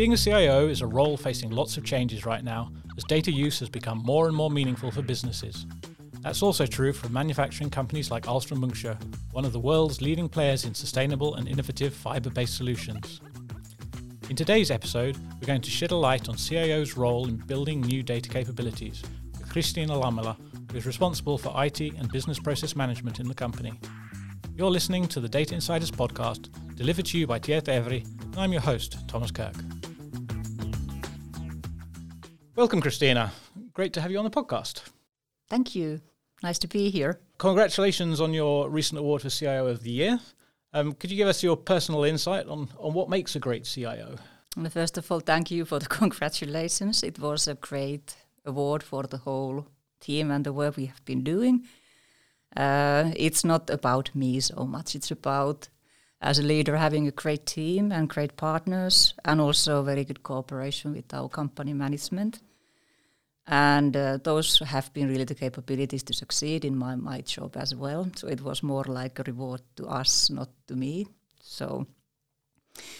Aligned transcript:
Being 0.00 0.14
a 0.14 0.16
CIO 0.16 0.66
is 0.66 0.80
a 0.80 0.86
role 0.86 1.18
facing 1.18 1.50
lots 1.50 1.76
of 1.76 1.84
changes 1.84 2.24
right 2.24 2.42
now 2.42 2.72
as 2.96 3.04
data 3.04 3.30
use 3.30 3.58
has 3.58 3.68
become 3.68 3.98
more 3.98 4.28
and 4.28 4.34
more 4.34 4.50
meaningful 4.50 4.90
for 4.90 5.02
businesses. 5.02 5.66
That's 6.22 6.42
also 6.42 6.64
true 6.64 6.94
for 6.94 7.10
manufacturing 7.10 7.68
companies 7.68 8.10
like 8.10 8.24
Ahlstrom 8.24 8.64
Munksjö, 8.64 8.96
one 9.32 9.44
of 9.44 9.52
the 9.52 9.60
world's 9.60 10.00
leading 10.00 10.26
players 10.26 10.64
in 10.64 10.72
sustainable 10.72 11.34
and 11.34 11.46
innovative 11.46 11.92
fiber 11.92 12.30
based 12.30 12.56
solutions. 12.56 13.20
In 14.30 14.36
today's 14.36 14.70
episode, 14.70 15.18
we're 15.38 15.46
going 15.46 15.60
to 15.60 15.70
shed 15.70 15.90
a 15.90 15.96
light 15.96 16.30
on 16.30 16.38
CIO's 16.38 16.96
role 16.96 17.28
in 17.28 17.36
building 17.36 17.82
new 17.82 18.02
data 18.02 18.30
capabilities 18.30 19.02
with 19.38 19.50
Christina 19.50 19.92
Lammela, 19.92 20.34
who 20.70 20.78
is 20.78 20.86
responsible 20.86 21.36
for 21.36 21.52
IT 21.62 21.78
and 21.82 22.10
business 22.10 22.38
process 22.38 22.74
management 22.74 23.20
in 23.20 23.28
the 23.28 23.34
company. 23.34 23.78
You're 24.56 24.70
listening 24.70 25.08
to 25.08 25.20
the 25.20 25.28
Data 25.28 25.54
Insiders 25.54 25.90
podcast, 25.90 26.48
delivered 26.74 27.04
to 27.04 27.18
you 27.18 27.26
by 27.26 27.38
Tieto 27.38 27.64
Evry, 27.64 28.06
and 28.22 28.38
I'm 28.38 28.52
your 28.52 28.62
host, 28.62 28.96
Thomas 29.06 29.30
Kirk. 29.30 29.56
Welcome, 32.60 32.82
Christina. 32.82 33.32
Great 33.72 33.94
to 33.94 34.02
have 34.02 34.10
you 34.10 34.18
on 34.18 34.24
the 34.24 34.30
podcast. 34.30 34.82
Thank 35.48 35.74
you. 35.74 36.02
Nice 36.42 36.58
to 36.58 36.68
be 36.68 36.90
here. 36.90 37.18
Congratulations 37.38 38.20
on 38.20 38.34
your 38.34 38.68
recent 38.68 38.98
award 38.98 39.22
for 39.22 39.30
CIO 39.30 39.66
of 39.66 39.82
the 39.82 39.90
Year. 39.90 40.20
Um, 40.74 40.92
could 40.92 41.10
you 41.10 41.16
give 41.16 41.26
us 41.26 41.42
your 41.42 41.56
personal 41.56 42.04
insight 42.04 42.46
on, 42.48 42.68
on 42.78 42.92
what 42.92 43.08
makes 43.08 43.34
a 43.34 43.38
great 43.38 43.64
CIO? 43.64 44.16
First 44.68 44.98
of 44.98 45.10
all, 45.10 45.20
thank 45.20 45.50
you 45.50 45.64
for 45.64 45.78
the 45.78 45.86
congratulations. 46.00 47.02
It 47.02 47.18
was 47.18 47.48
a 47.48 47.54
great 47.54 48.14
award 48.44 48.82
for 48.82 49.04
the 49.04 49.16
whole 49.16 49.66
team 49.98 50.30
and 50.30 50.44
the 50.44 50.52
work 50.52 50.76
we 50.76 50.84
have 50.84 51.02
been 51.06 51.24
doing. 51.24 51.64
Uh, 52.54 53.10
it's 53.16 53.42
not 53.42 53.70
about 53.70 54.14
me 54.14 54.38
so 54.38 54.66
much. 54.66 54.94
It's 54.94 55.10
about, 55.10 55.70
as 56.20 56.38
a 56.38 56.42
leader, 56.42 56.76
having 56.76 57.08
a 57.08 57.10
great 57.22 57.46
team 57.46 57.90
and 57.90 58.06
great 58.06 58.36
partners, 58.36 59.14
and 59.24 59.40
also 59.40 59.82
very 59.82 60.04
good 60.04 60.22
cooperation 60.22 60.92
with 60.92 61.14
our 61.14 61.30
company 61.30 61.72
management. 61.72 62.40
And 63.46 63.96
uh, 63.96 64.18
those 64.22 64.58
have 64.60 64.92
been 64.92 65.08
really 65.08 65.24
the 65.24 65.34
capabilities 65.34 66.02
to 66.04 66.12
succeed 66.12 66.64
in 66.64 66.76
my, 66.76 66.94
my 66.94 67.20
job 67.22 67.56
as 67.56 67.74
well. 67.74 68.08
So 68.14 68.28
it 68.28 68.40
was 68.40 68.62
more 68.62 68.84
like 68.84 69.18
a 69.18 69.24
reward 69.24 69.62
to 69.76 69.86
us, 69.86 70.30
not 70.30 70.50
to 70.68 70.76
me. 70.76 71.06
So, 71.40 71.86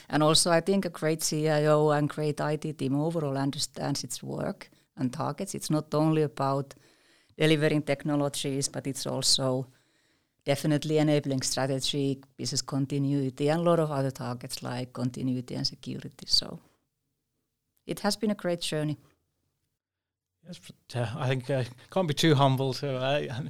and 0.09 0.23
also 0.23 0.51
I 0.51 0.61
think 0.61 0.85
a 0.85 0.91
great 0.91 1.21
CIO 1.21 1.91
and 1.91 2.09
great 2.09 2.41
IT 2.41 2.79
team 2.79 2.97
overall 2.97 3.39
understands 3.39 4.03
its 4.03 4.23
work 4.23 4.71
and 4.97 5.13
targets. 5.13 5.55
It's 5.55 5.71
not 5.71 5.95
only 5.95 6.23
about 6.23 6.75
delivering 7.39 7.83
technologies, 7.83 8.69
but 8.69 8.87
it's 8.87 9.07
also 9.07 9.69
definitely 10.45 10.99
enabling 10.99 11.43
strategy, 11.43 12.21
business 12.37 12.63
continuity, 12.63 13.49
and 13.49 13.61
a 13.61 13.65
lot 13.65 13.79
of 13.79 13.91
other 13.91 14.11
targets 14.11 14.63
like 14.63 14.93
continuity 14.93 15.55
and 15.55 15.67
security. 15.67 16.27
So 16.27 16.61
it 17.87 18.01
has 18.01 18.17
been 18.17 18.31
a 18.31 18.35
great 18.35 18.61
journey. 18.61 18.99
Yes, 20.47 20.61
but, 20.67 21.01
uh, 21.01 21.09
I 21.17 21.29
think 21.29 21.51
uh, 21.51 21.65
can't 21.91 22.09
be 22.09 22.15
too 22.15 22.35
humble. 22.35 22.73
So 22.73 22.97
uh, 22.97 23.43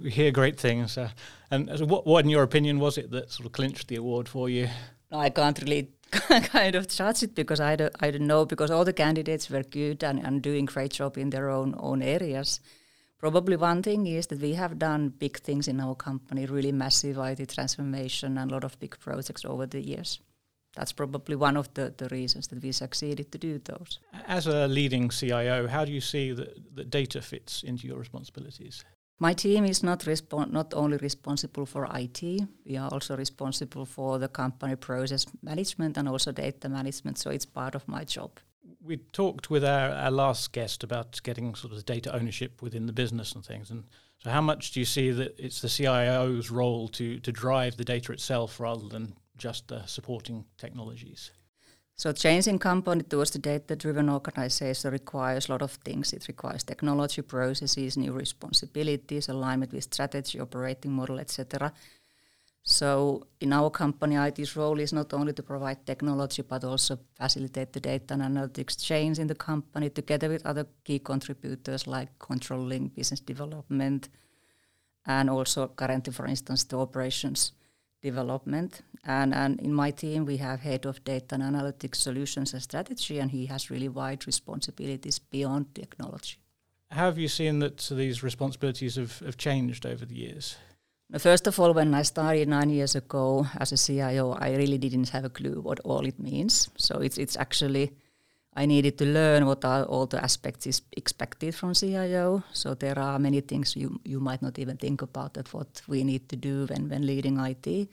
we 0.00 0.10
hear 0.10 0.30
great 0.30 0.58
things. 0.58 0.98
Uh, 0.98 1.10
and 1.50 1.70
so 1.76 1.84
what, 1.86 2.06
what, 2.06 2.24
in 2.24 2.30
your 2.30 2.42
opinion, 2.42 2.78
was 2.78 2.98
it 2.98 3.10
that 3.10 3.30
sort 3.30 3.46
of 3.46 3.52
clinched 3.52 3.88
the 3.88 3.96
award 3.96 4.28
for 4.28 4.48
you? 4.48 4.68
No, 5.10 5.18
I 5.18 5.30
can't 5.30 5.60
really 5.60 5.90
kind 6.10 6.74
of 6.74 6.88
judge 6.88 7.22
it 7.22 7.34
because 7.34 7.60
I 7.60 7.76
don't, 7.76 7.94
I 8.00 8.10
don't 8.10 8.26
know 8.26 8.44
because 8.44 8.70
all 8.70 8.84
the 8.84 8.92
candidates 8.92 9.50
were 9.50 9.62
good 9.62 10.02
and, 10.02 10.18
and 10.24 10.42
doing 10.42 10.64
great 10.64 10.92
job 10.92 11.18
in 11.18 11.30
their 11.30 11.50
own 11.50 11.74
own 11.78 12.02
areas. 12.02 12.60
Probably 13.18 13.56
one 13.56 13.82
thing 13.82 14.06
is 14.06 14.28
that 14.28 14.40
we 14.40 14.54
have 14.54 14.78
done 14.78 15.10
big 15.10 15.38
things 15.40 15.68
in 15.68 15.78
our 15.78 15.94
company, 15.94 16.46
really 16.46 16.72
massive 16.72 17.18
IT 17.18 17.50
transformation 17.50 18.38
and 18.38 18.50
a 18.50 18.54
lot 18.54 18.64
of 18.64 18.80
big 18.80 18.98
projects 18.98 19.44
over 19.44 19.66
the 19.66 19.80
years 19.80 20.20
that's 20.74 20.92
probably 20.92 21.36
one 21.36 21.56
of 21.56 21.72
the, 21.74 21.92
the 21.96 22.08
reasons 22.08 22.48
that 22.48 22.62
we 22.62 22.72
succeeded 22.72 23.32
to 23.32 23.38
do 23.38 23.58
those. 23.58 23.98
As 24.26 24.46
a 24.46 24.68
leading 24.68 25.08
CIO, 25.08 25.66
how 25.66 25.84
do 25.84 25.92
you 25.92 26.00
see 26.00 26.32
that, 26.32 26.76
that 26.76 26.90
data 26.90 27.20
fits 27.20 27.62
into 27.62 27.86
your 27.86 27.98
responsibilities? 27.98 28.84
My 29.22 29.34
team 29.34 29.66
is 29.66 29.82
not 29.82 30.00
respon- 30.00 30.50
not 30.50 30.72
only 30.72 30.96
responsible 30.96 31.66
for 31.66 31.86
IT, 31.94 32.22
we 32.64 32.76
are 32.78 32.88
also 32.90 33.16
responsible 33.16 33.84
for 33.84 34.18
the 34.18 34.28
company 34.28 34.76
process 34.76 35.26
management 35.42 35.98
and 35.98 36.08
also 36.08 36.32
data 36.32 36.70
management, 36.70 37.18
so 37.18 37.30
it's 37.30 37.44
part 37.44 37.74
of 37.74 37.86
my 37.86 38.04
job. 38.04 38.30
We 38.82 38.96
talked 38.96 39.50
with 39.50 39.62
our, 39.62 39.90
our 39.90 40.10
last 40.10 40.52
guest 40.52 40.82
about 40.82 41.20
getting 41.22 41.54
sort 41.54 41.74
of 41.74 41.84
data 41.84 42.14
ownership 42.14 42.62
within 42.62 42.86
the 42.86 42.94
business 42.94 43.34
and 43.34 43.44
things. 43.44 43.70
And 43.70 43.84
so, 44.18 44.30
how 44.30 44.40
much 44.40 44.72
do 44.72 44.80
you 44.80 44.86
see 44.86 45.10
that 45.10 45.34
it's 45.38 45.60
the 45.60 45.68
CIO's 45.68 46.50
role 46.50 46.88
to, 46.88 47.18
to 47.20 47.32
drive 47.32 47.76
the 47.76 47.84
data 47.84 48.12
itself 48.12 48.58
rather 48.58 48.88
than 48.88 49.16
just 49.40 49.68
the 49.68 49.86
supporting 49.86 50.44
technologies? 50.56 51.32
So 51.96 52.12
changing 52.12 52.58
company 52.58 53.02
towards 53.02 53.32
the 53.32 53.38
data-driven 53.38 54.08
organization 54.08 54.90
requires 54.90 55.48
a 55.48 55.52
lot 55.52 55.62
of 55.62 55.72
things. 55.72 56.12
It 56.12 56.28
requires 56.28 56.64
technology, 56.64 57.22
processes, 57.22 57.96
new 57.96 58.12
responsibilities, 58.12 59.28
alignment 59.28 59.72
with 59.72 59.84
strategy, 59.84 60.40
operating 60.40 60.92
model, 60.92 61.18
etc. 61.18 61.72
So 62.62 63.26
in 63.40 63.52
our 63.52 63.70
company, 63.70 64.16
IT's 64.16 64.56
role 64.56 64.80
is 64.80 64.92
not 64.92 65.12
only 65.12 65.32
to 65.32 65.42
provide 65.42 65.84
technology, 65.84 66.42
but 66.42 66.64
also 66.64 66.98
facilitate 67.18 67.72
the 67.72 67.80
data 67.80 68.14
and 68.14 68.22
analytics 68.22 68.82
change 68.82 69.18
in 69.18 69.26
the 69.26 69.34
company 69.34 69.90
together 69.90 70.28
with 70.28 70.46
other 70.46 70.66
key 70.84 71.00
contributors 71.00 71.86
like 71.86 72.18
controlling 72.18 72.88
business 72.88 73.20
development 73.20 74.08
and 75.06 75.28
also 75.28 75.68
currently, 75.68 76.12
for 76.12 76.26
instance, 76.26 76.64
the 76.64 76.78
operations 76.78 77.52
development. 78.02 78.82
And, 79.04 79.34
and 79.34 79.60
in 79.60 79.72
my 79.72 79.90
team, 79.90 80.26
we 80.26 80.36
have 80.38 80.60
head 80.60 80.86
of 80.86 81.02
data 81.04 81.34
and 81.34 81.42
analytics 81.42 81.96
solutions 81.96 82.52
and 82.52 82.62
strategy, 82.62 83.18
and 83.18 83.30
he 83.30 83.46
has 83.46 83.70
really 83.70 83.88
wide 83.88 84.26
responsibilities 84.26 85.18
beyond 85.18 85.74
technology. 85.74 86.38
How 86.90 87.06
have 87.06 87.18
you 87.18 87.28
seen 87.28 87.60
that 87.60 87.78
these 87.90 88.22
responsibilities 88.22 88.96
have, 88.96 89.20
have 89.20 89.36
changed 89.36 89.86
over 89.86 90.04
the 90.04 90.16
years? 90.16 90.56
First 91.18 91.46
of 91.46 91.58
all, 91.58 91.72
when 91.72 91.94
I 91.94 92.02
started 92.02 92.48
nine 92.48 92.70
years 92.70 92.94
ago 92.94 93.46
as 93.58 93.72
a 93.72 93.76
CIO, 93.76 94.32
I 94.32 94.54
really 94.54 94.78
didn't 94.78 95.08
have 95.08 95.24
a 95.24 95.30
clue 95.30 95.60
what 95.60 95.80
all 95.80 96.06
it 96.06 96.18
means. 96.20 96.70
So 96.76 96.98
it's 96.98 97.18
it's 97.18 97.36
actually 97.36 97.92
I 98.56 98.66
needed 98.66 98.98
to 98.98 99.04
learn 99.04 99.46
what 99.46 99.64
are 99.64 99.84
all 99.84 100.06
the 100.06 100.22
aspects 100.22 100.66
is 100.66 100.82
expected 100.96 101.54
from 101.54 101.74
CIO. 101.74 102.42
So 102.52 102.74
there 102.74 102.98
are 102.98 103.18
many 103.18 103.40
things 103.40 103.76
you 103.76 104.00
you 104.04 104.20
might 104.20 104.42
not 104.42 104.58
even 104.58 104.76
think 104.76 105.02
about 105.02 105.34
that 105.34 105.54
what 105.54 105.82
we 105.86 106.04
need 106.04 106.28
to 106.28 106.36
do 106.36 106.66
when 106.66 106.88
when 106.88 107.06
leading 107.06 107.38
IT. 107.38 107.88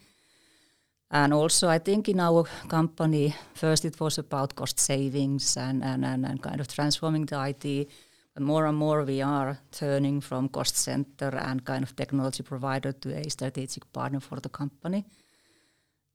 And 1.10 1.34
also, 1.34 1.70
I 1.70 1.80
think 1.80 2.10
in 2.10 2.20
our 2.20 2.44
company, 2.68 3.34
first 3.54 3.86
it 3.86 4.00
was 4.00 4.18
about 4.18 4.56
cost 4.56 4.80
savings 4.80 5.56
and, 5.56 5.84
and, 5.84 6.04
and, 6.04 6.26
and 6.26 6.42
kind 6.42 6.60
of 6.60 6.68
transforming 6.68 7.26
the 7.26 7.42
IT. 7.48 7.90
But 8.34 8.44
more 8.44 8.66
and 8.66 8.78
more 8.78 9.04
we 9.04 9.22
are 9.22 9.58
turning 9.72 10.20
from 10.22 10.50
cost 10.50 10.76
center 10.76 11.30
and 11.30 11.64
kind 11.64 11.84
of 11.84 11.96
technology 11.96 12.44
provider 12.44 12.92
to 12.92 13.16
a 13.16 13.30
strategic 13.30 13.92
partner 13.94 14.20
for 14.20 14.42
the 14.42 14.50
company. 14.50 15.06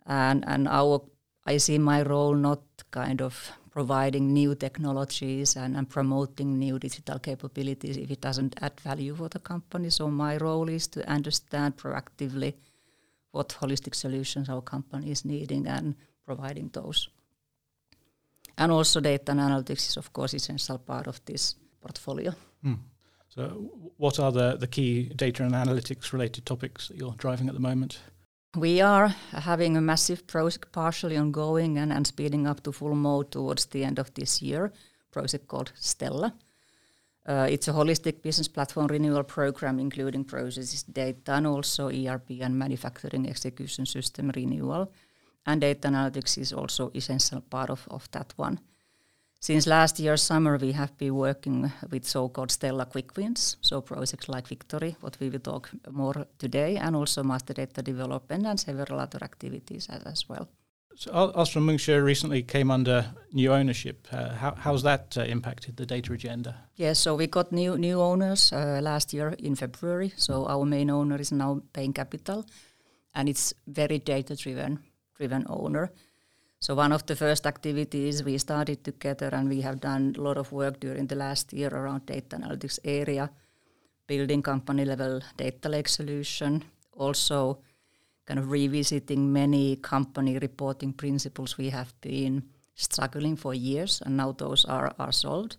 And, 0.05 0.45
and 0.47 0.69
our, 0.69 1.01
I 1.47 1.57
see 1.57 1.79
my 1.79 2.03
role 2.03 2.35
not 2.35 2.61
kind 2.91 3.23
of 3.23 3.51
providing 3.73 4.35
new 4.35 4.55
technologies 4.55 5.57
and, 5.57 5.77
and 5.77 5.89
promoting 5.89 6.59
new 6.59 6.79
digital 6.79 7.19
capabilities 7.19 7.97
if 7.97 8.11
it 8.11 8.21
doesn't 8.21 8.55
add 8.61 8.79
value 8.81 9.15
for 9.15 9.31
the 9.31 9.39
company. 9.39 9.89
So 9.89 10.09
my 10.09 10.37
role 10.37 10.69
is 10.69 10.87
to 10.89 11.09
understand 11.09 11.79
proactively 11.79 12.53
what 13.31 13.49
holistic 13.61 13.95
solutions 13.95 14.51
our 14.51 14.61
company 14.61 15.11
is 15.11 15.25
needing 15.25 15.67
and 15.67 15.95
providing 16.27 16.69
those. 16.75 17.09
And 18.59 18.71
also 18.71 19.01
data 19.01 19.33
and 19.33 19.41
analytics 19.41 19.89
is 19.89 19.97
of 19.97 20.13
course 20.13 20.35
essential 20.35 20.79
part 20.79 21.07
of 21.07 21.25
this 21.25 21.55
portfolio. 21.81 22.35
Hmm. 22.63 22.75
So 23.31 23.43
what 23.97 24.21
are 24.21 24.31
the, 24.31 24.57
the 24.59 24.67
key 24.67 25.11
data 25.17 25.45
and 25.45 25.55
analytics 25.55 26.13
related 26.13 26.45
topics 26.45 26.89
that 26.89 26.99
you're 26.99 27.15
driving 27.17 27.49
at 27.49 27.55
the 27.55 27.61
moment? 27.61 28.01
We 28.57 28.83
are 28.83 29.09
having 29.33 29.79
a 29.79 29.81
massive 29.81 30.27
project 30.27 30.73
partially 30.73 31.17
ongoing 31.17 31.79
and, 31.79 31.91
and 31.91 32.07
speeding 32.07 32.47
up 32.47 32.63
to 32.65 32.73
full 32.73 32.95
mode 32.95 33.31
towards 33.31 33.65
the 33.67 33.83
end 33.83 33.99
of 33.99 34.13
this 34.13 34.43
year, 34.43 34.73
project 35.11 35.49
called 35.49 35.73
Stella. 35.75 36.35
Uh, 37.25 37.47
it's 37.49 37.69
a 37.69 37.73
holistic 37.73 38.21
business 38.21 38.49
platform 38.49 38.89
renewal 38.89 39.23
program, 39.23 39.79
including 39.79 40.25
processes, 40.25 40.83
data, 40.83 41.33
and 41.33 41.47
also 41.47 41.89
ERP 41.89 42.43
and 42.43 42.59
manufacturing 42.59 43.27
execution 43.27 43.87
system 43.87 44.31
renewal. 44.37 44.93
And 45.47 45.63
data 45.63 45.89
analytics 45.89 46.37
is 46.37 46.53
also 46.53 46.91
essential 46.95 47.41
part 47.41 47.71
of, 47.71 47.89
of 47.91 48.11
that 48.11 48.35
one. 48.37 48.61
Since 49.43 49.67
last 49.67 49.99
year 49.99 50.17
summer, 50.17 50.57
we 50.57 50.71
have 50.71 50.97
been 50.99 51.17
working 51.17 51.73
with 51.91 52.05
so-called 52.05 52.53
Stella 52.53 52.87
Quick 52.87 53.17
Wins, 53.17 53.57
so 53.61 53.81
projects 53.81 54.29
like 54.29 54.47
Victory, 54.47 54.95
what 55.01 55.17
we 55.19 55.31
will 55.31 55.41
talk 55.41 55.69
more 55.91 56.27
today, 56.39 56.77
and 56.77 56.95
also 56.95 57.25
master 57.25 57.53
data 57.53 57.83
development 57.83 58.47
and 58.47 58.61
several 58.61 59.01
other 59.01 59.19
activities 59.21 59.89
as, 59.91 60.05
as 60.05 60.29
well. 60.29 60.49
So 60.95 61.11
Ahlstrom 61.11 61.65
Munksjö 61.65 62.05
recently 62.05 62.45
came 62.45 62.71
under 62.71 63.05
new 63.33 63.53
ownership. 63.53 64.07
Uh, 64.13 64.29
how, 64.29 64.55
how's 64.55 64.85
that 64.85 65.19
uh, 65.19 65.23
impacted 65.23 65.77
the 65.77 65.87
data 65.87 66.13
agenda? 66.13 66.55
Yes, 66.77 67.01
so 67.01 67.17
we 67.17 67.27
got 67.27 67.51
new 67.51 67.77
new 67.77 68.01
owners 68.01 68.53
uh, 68.53 68.79
last 68.81 69.13
year 69.13 69.35
in 69.39 69.57
February. 69.57 70.13
So 70.17 70.47
our 70.47 70.65
main 70.65 70.89
owner 70.89 71.21
is 71.21 71.33
now 71.33 71.63
Bain 71.73 71.93
Capital, 71.93 72.47
and 73.13 73.29
it's 73.29 73.55
very 73.67 73.99
data 73.99 74.37
driven 74.37 74.79
driven 75.17 75.47
owner. 75.49 75.91
So 76.63 76.77
one 76.77 76.93
of 76.93 77.05
the 77.07 77.17
first 77.17 77.45
activities 77.45 78.23
we 78.23 78.39
started 78.39 78.85
together, 78.85 79.31
and 79.33 79.49
we 79.49 79.63
have 79.63 79.81
done 79.81 80.15
a 80.17 80.21
lot 80.21 80.39
of 80.39 80.53
work 80.53 80.79
during 80.79 81.09
the 81.09 81.17
last 81.17 81.53
year 81.53 81.69
around 81.75 82.07
data 82.07 82.37
analytics 82.37 82.79
area, 82.85 83.31
building 84.07 84.43
company 84.43 84.85
level 84.85 85.21
data 85.37 85.69
lake 85.69 85.89
solution, 85.89 86.63
also 86.93 87.59
kind 88.27 88.39
of 88.39 88.49
revisiting 88.49 89.33
many 89.33 89.75
company 89.75 90.39
reporting 90.39 90.93
principles 90.93 91.59
we 91.59 91.71
have 91.71 92.01
been 92.01 92.45
struggling 92.77 93.35
for 93.35 93.55
years, 93.55 94.01
and 94.07 94.17
now 94.17 94.31
those 94.31 94.65
are, 94.65 94.95
are 95.01 95.11
solved. 95.11 95.57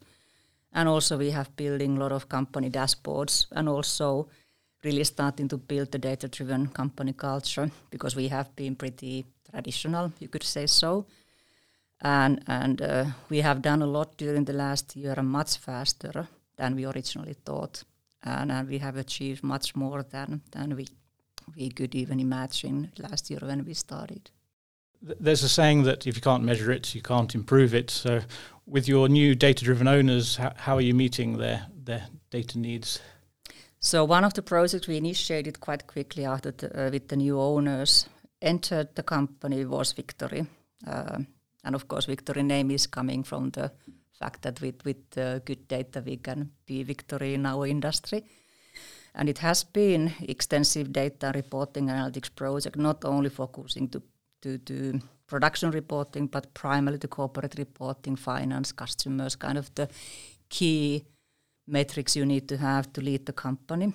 And 0.72 0.88
also 0.88 1.18
we 1.18 1.32
have 1.32 1.54
building 1.58 1.98
a 1.98 2.00
lot 2.00 2.14
of 2.14 2.30
company 2.30 2.70
dashboards 2.70 3.48
and 3.52 3.68
also 3.68 4.30
really 4.83 5.03
starting 5.03 5.47
to 5.47 5.57
build 5.57 5.91
the 5.91 5.97
data-driven 5.97 6.68
company 6.68 7.13
culture 7.13 7.71
because 7.89 8.15
we 8.15 8.27
have 8.27 8.56
been 8.56 8.75
pretty 8.75 9.25
traditional, 9.50 10.12
you 10.19 10.27
could 10.27 10.44
say 10.44 10.68
so. 10.68 11.06
And, 12.01 12.44
and 12.47 12.81
uh, 12.81 13.06
we 13.30 13.39
have 13.39 13.62
done 13.62 13.81
a 13.81 13.88
lot 13.88 14.18
during 14.18 14.44
the 14.44 14.53
last 14.53 14.95
year 14.95 15.21
much 15.21 15.57
faster 15.57 16.27
than 16.57 16.75
we 16.75 16.85
originally 16.85 17.35
thought. 17.45 17.83
And, 18.24 18.51
and 18.51 18.68
we 18.68 18.77
have 18.80 18.97
achieved 18.97 19.44
much 19.44 19.75
more 19.75 20.03
than, 20.03 20.41
than 20.51 20.75
we, 20.75 20.88
we 21.56 21.69
could 21.69 21.95
even 21.95 22.19
imagine 22.19 22.91
last 22.97 23.30
year 23.30 23.39
when 23.41 23.65
we 23.65 23.74
started. 23.74 24.31
There's 25.01 25.44
a 25.44 25.50
saying 25.50 25.83
that 25.83 26.07
if 26.07 26.15
you 26.15 26.21
can't 26.21 26.44
measure 26.44 26.71
it, 26.71 26.95
you 26.95 27.01
can't 27.01 27.35
improve 27.35 27.74
it. 27.74 27.89
So, 27.89 28.21
with 28.65 28.88
your 28.88 29.09
new 29.09 29.35
data 29.35 29.65
driven 29.65 29.88
owners, 29.88 30.38
how, 30.38 30.53
how 30.56 30.75
are 30.75 30.81
you 30.81 30.94
meeting 30.94 31.38
their, 31.38 31.68
their 31.83 32.07
data 32.31 32.57
needs? 32.57 33.01
So 33.85 34.06
one 34.06 34.24
of 34.24 34.33
the 34.33 34.41
projects 34.41 34.88
we 34.88 34.95
initiated 34.95 35.59
quite 35.59 35.88
quickly 35.88 36.24
after 36.24 36.51
the, 36.51 36.88
uh, 36.88 36.89
with 36.89 37.09
the 37.09 37.18
new 37.18 37.38
owners 37.38 38.07
entered 38.41 38.95
the 38.95 39.03
company 39.03 39.65
was 39.65 39.91
Victory, 39.91 40.45
uh, 40.88 41.19
and 41.65 41.75
of 41.75 41.89
course 41.89 42.06
Victory 42.06 42.44
name 42.44 42.71
is 42.71 42.88
coming 42.88 43.24
from 43.24 43.50
the 43.50 43.74
fact 44.18 44.41
that 44.44 44.62
with 44.62 44.85
with 44.85 45.18
uh, 45.18 45.39
good 45.39 45.68
data 45.68 46.01
we 46.06 46.15
can 46.15 46.51
be 46.65 46.83
Victory 46.83 47.33
in 47.33 47.45
our 47.45 47.68
industry. 47.68 48.24
And 49.15 49.27
it 49.27 49.39
has 49.39 49.65
been 49.65 50.13
extensive 50.30 50.94
data 50.94 51.33
reporting 51.35 51.89
analytics 51.89 52.33
project, 52.33 52.77
not 52.77 53.03
only 53.03 53.30
focusing 53.30 53.89
to, 53.89 54.01
to, 54.41 54.57
to 54.59 55.01
production 55.27 55.71
reporting, 55.71 56.27
but 56.27 56.53
primarily 56.53 57.00
to 57.00 57.07
corporate 57.09 57.56
reporting, 57.57 58.15
finance, 58.15 58.71
customers, 58.71 59.35
kind 59.35 59.57
of 59.57 59.75
the 59.75 59.89
key 60.47 61.03
metrics 61.68 62.15
you 62.15 62.25
need 62.25 62.48
to 62.50 62.57
have 62.57 62.92
to 62.94 63.01
lead 63.01 63.25
the 63.25 63.33
company. 63.33 63.94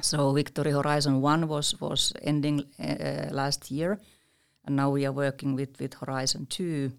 So 0.00 0.32
Victory 0.32 0.72
Horizon 0.72 1.20
1 1.20 1.48
was, 1.48 1.80
was 1.80 2.12
ending 2.22 2.64
uh, 2.78 3.28
last 3.30 3.70
year, 3.70 3.98
and 4.64 4.76
now 4.76 4.90
we 4.90 5.06
are 5.06 5.12
working 5.12 5.54
with, 5.54 5.78
with 5.78 5.94
Horizon 5.94 6.46
2. 6.46 6.92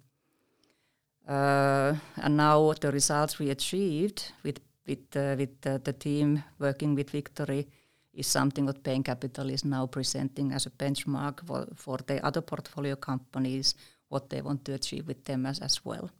Uh, 1.27 1.95
and 2.17 2.37
now 2.37 2.73
the 2.73 2.91
results 2.91 3.39
we 3.39 3.49
achieved 3.49 4.31
with, 4.43 4.59
with, 4.85 5.15
uh, 5.15 5.35
with 5.37 5.61
the 5.61 5.93
team 5.93 6.43
working 6.59 6.95
with 6.95 7.09
Victory 7.09 7.67
is 8.13 8.27
something 8.27 8.65
that 8.67 8.83
Bain 8.83 9.03
Capital 9.03 9.49
is 9.49 9.65
now 9.65 9.87
presenting 9.87 10.51
as 10.51 10.65
a 10.65 10.69
benchmark 10.69 11.45
for, 11.45 11.67
for 11.75 11.97
the 12.05 12.23
other 12.25 12.41
portfolio 12.41 12.95
companies, 12.95 13.73
what 14.09 14.29
they 14.29 14.41
want 14.41 14.63
to 14.65 14.73
achieve 14.73 15.07
with 15.07 15.23
them 15.25 15.45
as, 15.45 15.59
as 15.59 15.83
well. 15.83 16.11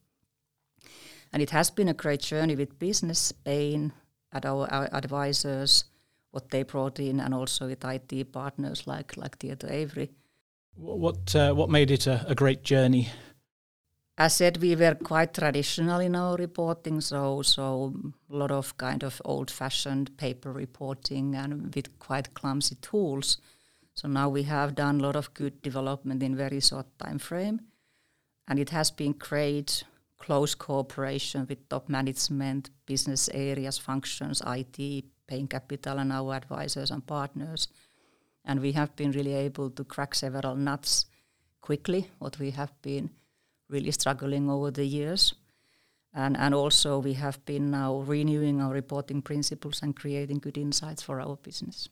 And 1.34 1.42
it 1.42 1.50
has 1.50 1.72
been 1.72 1.90
a 1.90 1.94
great 1.94 2.22
journey 2.22 2.56
with 2.56 2.78
business, 2.78 3.32
Bain, 3.32 3.92
at 4.32 4.46
our, 4.46 4.72
our 4.72 4.88
advisors, 4.94 5.84
what 6.32 6.50
they 6.52 6.64
brought 6.64 7.00
in, 7.00 7.20
and 7.20 7.34
also 7.34 7.68
with 7.68 7.84
IT 7.84 8.32
partners 8.32 8.88
like 8.88 9.18
like 9.18 9.40
Tieto 9.40 9.68
Evry. 9.68 10.10
What 10.76 11.36
uh, 11.36 11.54
what 11.54 11.70
made 11.70 11.92
it 11.92 12.08
a, 12.08 12.26
a 12.28 12.36
great 12.36 12.64
journey? 12.64 13.10
As 14.16 14.36
said, 14.36 14.58
we 14.58 14.76
were 14.76 14.94
quite 14.94 15.34
traditional 15.34 16.00
in 16.00 16.16
our 16.16 16.38
reporting, 16.38 17.02
so 17.02 17.42
so 17.42 17.94
a 18.32 18.36
lot 18.36 18.52
of 18.52 18.78
kind 18.78 19.04
of 19.04 19.22
old-fashioned 19.26 20.16
paper 20.18 20.52
reporting 20.52 21.36
and 21.36 21.74
with 21.76 21.98
quite 22.00 22.34
clumsy 22.36 22.76
tools. 22.76 23.38
So 23.96 24.08
now 24.08 24.30
we 24.30 24.44
have 24.44 24.76
done 24.76 25.00
a 25.00 25.04
lot 25.04 25.16
of 25.16 25.34
good 25.34 25.62
development 25.64 26.22
in 26.22 26.36
very 26.36 26.60
short 26.60 26.88
time 27.00 27.20
frame, 27.20 27.62
and 28.48 28.60
it 28.60 28.70
has 28.70 28.92
been 28.92 29.14
great 29.14 29.84
close 30.24 30.56
cooperation 30.56 31.46
with 31.50 31.68
top 31.68 31.90
management, 31.90 32.70
business 32.86 33.30
areas, 33.34 33.78
functions, 33.78 34.42
IT, 34.48 35.04
Bain 35.28 35.48
Capital, 35.48 36.00
and 36.00 36.14
our 36.14 36.34
advisors 36.34 36.92
and 36.92 37.06
partners. 37.06 37.68
And 38.46 38.62
we 38.62 38.72
have 38.72 38.96
been 38.96 39.12
really 39.12 39.34
able 39.34 39.70
to 39.72 39.84
crack 39.84 40.16
several 40.16 40.56
nuts 40.56 41.08
quickly, 41.60 42.10
what 42.20 42.40
we 42.40 42.52
have 42.52 42.72
been 42.82 43.10
really 43.70 43.92
struggling 43.92 44.50
over 44.50 44.72
the 44.72 44.86
years. 44.86 45.36
And, 46.14 46.38
and 46.38 46.54
also 46.56 47.00
we 47.00 47.14
have 47.14 47.44
been 47.46 47.72
now 47.72 47.98
renewing 47.98 48.62
our 48.62 48.72
reporting 48.72 49.22
principles 49.22 49.82
and 49.84 49.94
creating 49.94 50.40
good 50.40 50.58
insights 50.58 51.02
for 51.02 51.20
our 51.20 51.36
business. 51.36 51.90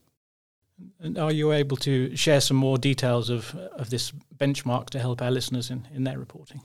And 1.01 1.17
are 1.17 1.33
you 1.33 1.51
able 1.51 1.77
to 1.77 2.15
share 2.15 2.39
some 2.39 2.57
more 2.57 2.77
details 2.77 3.29
of, 3.29 3.53
of 3.55 3.89
this 3.89 4.13
benchmark 4.37 4.89
to 4.91 4.99
help 4.99 5.21
our 5.21 5.31
listeners 5.31 5.69
in, 5.69 5.85
in 5.93 6.05
their 6.05 6.17
reporting? 6.17 6.61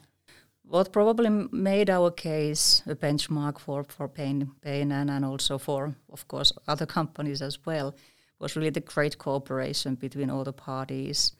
What 0.68 0.92
probably 0.92 1.30
made 1.52 1.90
our 1.90 2.10
case 2.10 2.82
a 2.86 2.94
benchmark 2.94 3.58
for, 3.58 3.84
for 3.84 4.08
Bain, 4.08 4.50
and, 4.64 4.92
and 5.10 5.24
also 5.24 5.58
for, 5.58 5.94
of 6.10 6.26
course, 6.26 6.52
other 6.66 6.86
companies 6.86 7.40
as 7.40 7.64
well 7.64 7.94
was 8.38 8.56
really 8.56 8.70
the 8.70 8.80
great 8.80 9.16
cooperation 9.18 9.94
between 9.94 10.28
all 10.28 10.44
the 10.44 10.52
parties. 10.52 11.32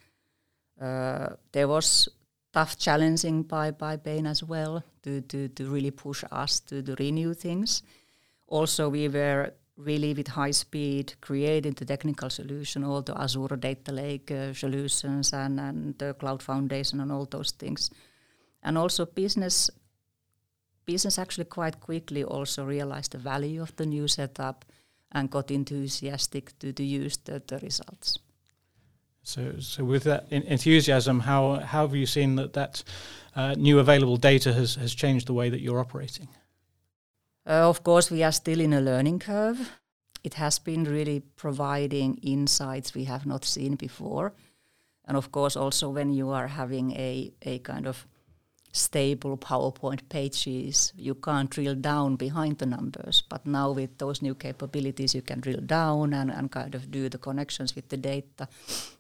Uh, 0.81 1.31
there 1.53 1.69
was 1.69 2.09
tough 2.53 2.79
challenging 2.79 3.43
by, 3.43 3.71
by 3.71 3.97
Bain 3.97 4.27
as 4.27 4.43
well 4.43 4.83
to, 5.03 5.21
to, 5.23 5.49
to 5.49 5.67
really 5.67 5.91
push 5.91 6.25
us 6.31 6.61
to, 6.61 6.83
to 6.83 6.95
renew 6.99 7.35
things. 7.35 7.83
Also, 8.47 8.89
we 8.89 9.09
were 9.09 9.53
really 9.77 10.15
with 10.15 10.29
high 10.29 10.53
speed 10.53 11.15
creating 11.21 11.73
the 11.73 11.85
technical 11.85 12.31
solution, 12.31 12.85
all 12.85 13.03
the 13.03 13.21
Azure 13.21 13.57
Data 13.57 13.93
Lake 13.93 14.31
uh, 14.31 14.55
solutions 14.55 15.33
and, 15.33 15.59
and 15.61 15.99
the 15.99 16.15
Cloud 16.15 16.43
Foundation 16.43 17.01
and 17.01 17.11
all 17.11 17.27
those 17.27 17.51
things– 17.51 17.91
and 18.67 18.77
also 18.77 19.07
business 19.07 19.71
business 20.85 21.19
actually 21.19 21.45
quite 21.45 21.81
quickly 21.81 22.25
also 22.25 22.65
realized 22.65 23.13
the 23.13 23.19
value 23.19 23.63
of 23.63 23.75
the 23.77 23.87
new 23.87 24.09
setup 24.09 24.65
and 25.13 25.31
got 25.31 25.51
enthusiastic 25.51 26.57
to, 26.59 26.73
to 26.73 26.83
use 26.83 27.17
the, 27.25 27.43
the 27.47 27.59
results. 27.59 28.19
So, 29.23 29.59
so 29.59 29.85
with 29.85 30.05
that 30.05 30.27
enthusiasm, 30.31 31.21
how, 31.21 31.55
how 31.55 31.87
have 31.87 31.97
you 31.97 32.07
seen 32.07 32.37
that 32.37 32.53
that 32.53 32.85
uh, 33.35 33.55
new 33.57 33.81
available 33.81 34.17
data 34.17 34.53
has, 34.53 34.77
has 34.77 34.95
changed 34.95 35.27
the 35.27 35.33
way 35.33 35.51
that 35.51 35.61
you're 35.61 35.81
operating? 35.81 36.29
Uh, 37.45 37.69
of 37.69 37.83
course, 37.83 38.11
we 38.11 38.23
are 38.23 38.33
still 38.33 38.61
in 38.61 38.73
a 38.73 38.81
learning 38.81 39.19
curve. 39.19 39.73
It 40.23 40.35
has 40.35 40.61
been 40.61 40.85
really 40.85 41.21
providing 41.37 42.19
insights 42.23 42.95
we 42.95 43.05
have 43.05 43.27
not 43.27 43.45
seen 43.45 43.75
before. 43.75 44.33
And 45.05 45.17
of 45.17 45.33
course, 45.33 45.57
also 45.57 45.91
when 45.91 46.13
you 46.13 46.31
are 46.31 46.49
having 46.49 46.93
a, 46.93 47.33
a 47.43 47.59
kind 47.59 47.87
of 47.87 48.07
stable 48.77 49.37
PowerPoint 49.37 50.09
pages. 50.09 50.93
You 50.97 51.15
can't 51.15 51.51
drill 51.51 51.75
down 51.75 52.17
behind 52.17 52.59
the 52.59 52.67
numbers. 52.67 53.23
But 53.29 53.47
now 53.47 53.73
with 53.73 53.99
those 53.99 54.23
new 54.23 54.35
capabilities, 54.35 55.15
you 55.15 55.23
can 55.23 55.41
drill 55.41 55.61
down 55.61 56.13
and, 56.13 56.31
and 56.31 56.51
kind 56.51 56.75
of 56.75 56.91
do 56.91 57.09
the 57.09 57.19
connections 57.19 57.75
with 57.75 57.89
the 57.89 57.97
data. 57.97 58.49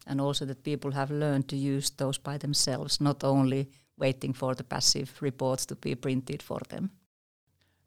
And 0.06 0.20
also 0.20 0.46
that 0.46 0.62
people 0.62 0.92
have 0.92 1.10
learned 1.10 1.48
to 1.48 1.56
use 1.56 1.90
those 1.90 2.18
by 2.18 2.38
themselves, 2.38 3.00
not 3.00 3.24
only 3.24 3.68
waiting 3.98 4.34
for 4.34 4.54
the 4.54 4.64
passive 4.64 5.10
reports 5.20 5.66
to 5.66 5.74
be 5.74 5.94
printed 5.94 6.42
for 6.42 6.60
them. 6.68 6.90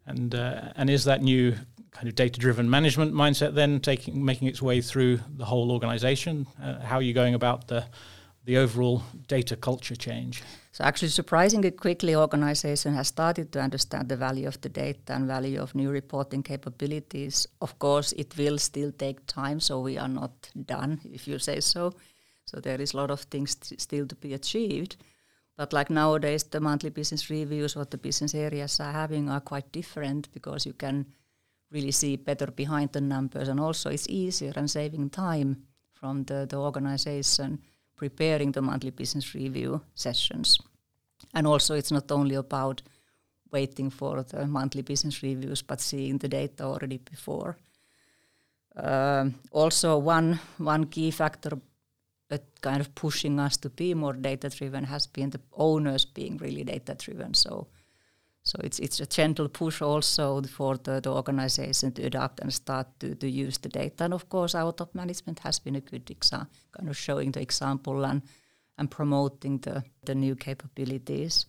And 0.06 0.34
uh, 0.34 0.74
and 0.76 0.90
is 0.90 1.04
that 1.04 1.22
new 1.22 1.56
kind 1.92 2.08
of 2.08 2.16
data-driven 2.16 2.70
management 2.70 3.14
mindset 3.14 3.54
then 3.54 3.80
taking 3.80 4.26
making 4.26 4.48
its 4.48 4.62
way 4.62 4.82
through 4.82 5.20
the 5.38 5.46
whole 5.46 5.72
organization? 5.72 6.48
Uh, 6.62 6.80
how 6.80 6.96
are 6.96 7.04
you 7.04 7.14
going 7.14 7.36
about 7.36 7.68
the 7.68 7.86
the 8.46 8.58
overall 8.58 9.04
data 9.28 9.56
culture 9.56 9.96
change? 9.96 10.44
So 10.72 10.84
actually, 10.84 11.10
surprisingly 11.10 11.72
quickly, 11.72 12.16
organization 12.16 12.94
has 12.94 13.08
started 13.08 13.52
to 13.52 13.62
understand 13.62 14.10
the 14.10 14.16
value 14.16 14.48
of 14.48 14.62
the 14.62 14.70
data 14.70 15.14
and 15.14 15.28
value 15.28 15.62
of 15.62 15.76
new 15.76 15.90
reporting 15.90 16.44
capabilities. 16.44 17.48
Of 17.62 17.78
course, 17.80 18.14
it 18.14 18.38
will 18.38 18.58
still 18.58 18.92
take 18.92 19.26
time, 19.26 19.60
so 19.60 19.82
we 19.82 19.98
are 19.98 20.08
not 20.08 20.50
done, 20.66 21.02
if 21.04 21.28
you 21.28 21.40
say 21.40 21.60
so. 21.60 21.94
So 22.46 22.60
there 22.60 22.82
is 22.82 22.94
a 22.94 22.98
lot 22.98 23.12
of 23.12 23.22
things 23.22 23.56
t- 23.56 23.76
still 23.78 24.08
to 24.08 24.16
be 24.16 24.34
achieved. 24.34 24.96
But 25.58 25.74
like 25.74 25.90
nowadays, 25.90 26.44
the 26.44 26.62
monthly 26.62 26.90
business 26.90 27.30
reviews, 27.30 27.76
what 27.76 27.92
the 27.92 27.98
business 27.98 28.34
areas 28.34 28.80
are 28.80 28.94
having, 28.94 29.30
are 29.30 29.42
quite 29.42 29.72
different 29.72 30.32
because 30.32 30.66
you 30.66 30.74
can 30.74 31.06
really 31.72 31.92
see 31.92 32.16
better 32.16 32.48
behind 32.48 32.94
the 32.94 33.02
numbers, 33.02 33.50
and 33.50 33.60
also 33.60 33.90
it's 33.90 34.08
easier 34.10 34.54
and 34.56 34.72
saving 34.72 35.10
time 35.10 35.64
from 35.92 36.24
the, 36.24 36.48
the 36.50 36.58
organization 36.58 37.60
preparing 38.00 38.54
the 38.54 38.62
monthly 38.62 38.92
business 38.92 39.36
review 39.36 39.82
sessions. 39.94 40.58
And 41.34 41.46
also, 41.46 41.76
it's 41.76 41.92
not 41.92 42.12
only 42.12 42.36
about 42.36 42.82
waiting 43.52 43.92
for 43.92 44.24
the 44.24 44.48
monthly 44.48 44.84
business 44.84 45.22
reviews, 45.24 45.62
but 45.62 45.82
seeing 45.82 46.20
the 46.20 46.30
data 46.30 46.64
already 46.64 46.98
before. 46.98 47.58
Uh, 48.76 49.26
also, 49.52 49.98
one 49.98 50.40
one 50.58 50.86
key 50.86 51.12
factor 51.12 51.60
that 52.30 52.44
kind 52.62 52.82
of 52.82 52.94
pushing 52.96 53.40
us 53.40 53.58
to 53.58 53.70
be 53.70 53.94
more 53.94 54.14
data 54.14 54.50
driven 54.50 54.86
has 54.86 55.08
been 55.08 55.30
the 55.32 55.42
owners 55.52 56.06
being 56.06 56.38
really 56.38 56.64
data 56.64 56.96
driven. 56.96 57.34
So 57.34 57.68
so 58.50 58.58
it's 58.64 58.80
it's 58.80 59.00
a 59.00 59.06
gentle 59.06 59.48
push 59.48 59.82
also 59.82 60.42
for 60.42 60.78
the, 60.78 61.00
the 61.02 61.10
organization 61.10 61.92
to 61.92 62.04
adapt 62.04 62.40
and 62.40 62.52
start 62.54 62.88
to, 63.00 63.16
to 63.16 63.28
use 63.28 63.60
the 63.60 63.70
data. 63.70 64.04
And 64.04 64.14
of 64.14 64.28
course 64.30 64.56
our 64.58 64.74
top 64.74 64.96
management 64.96 65.40
has 65.40 65.60
been 65.60 65.76
a 65.76 65.82
good 65.82 66.10
example, 66.10 66.58
kind 66.72 66.90
of 66.90 66.98
showing 66.98 67.32
the 67.32 67.42
example 67.42 68.06
and 68.06 68.22
and 68.78 68.90
promoting 68.90 69.60
the, 69.62 69.84
the 70.06 70.16
new 70.16 70.36
capabilities. 70.36 71.46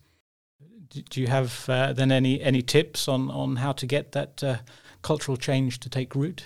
Do 1.10 1.20
you 1.20 1.28
have 1.28 1.68
uh, 1.68 1.92
then 1.94 2.12
any 2.12 2.42
any 2.42 2.62
tips 2.62 3.08
on 3.08 3.30
on 3.30 3.56
how 3.56 3.72
to 3.72 3.86
get 3.86 4.12
that 4.12 4.42
uh, 4.42 4.56
cultural 5.00 5.38
change 5.38 5.78
to 5.78 5.88
take 5.88 6.14
root? 6.14 6.44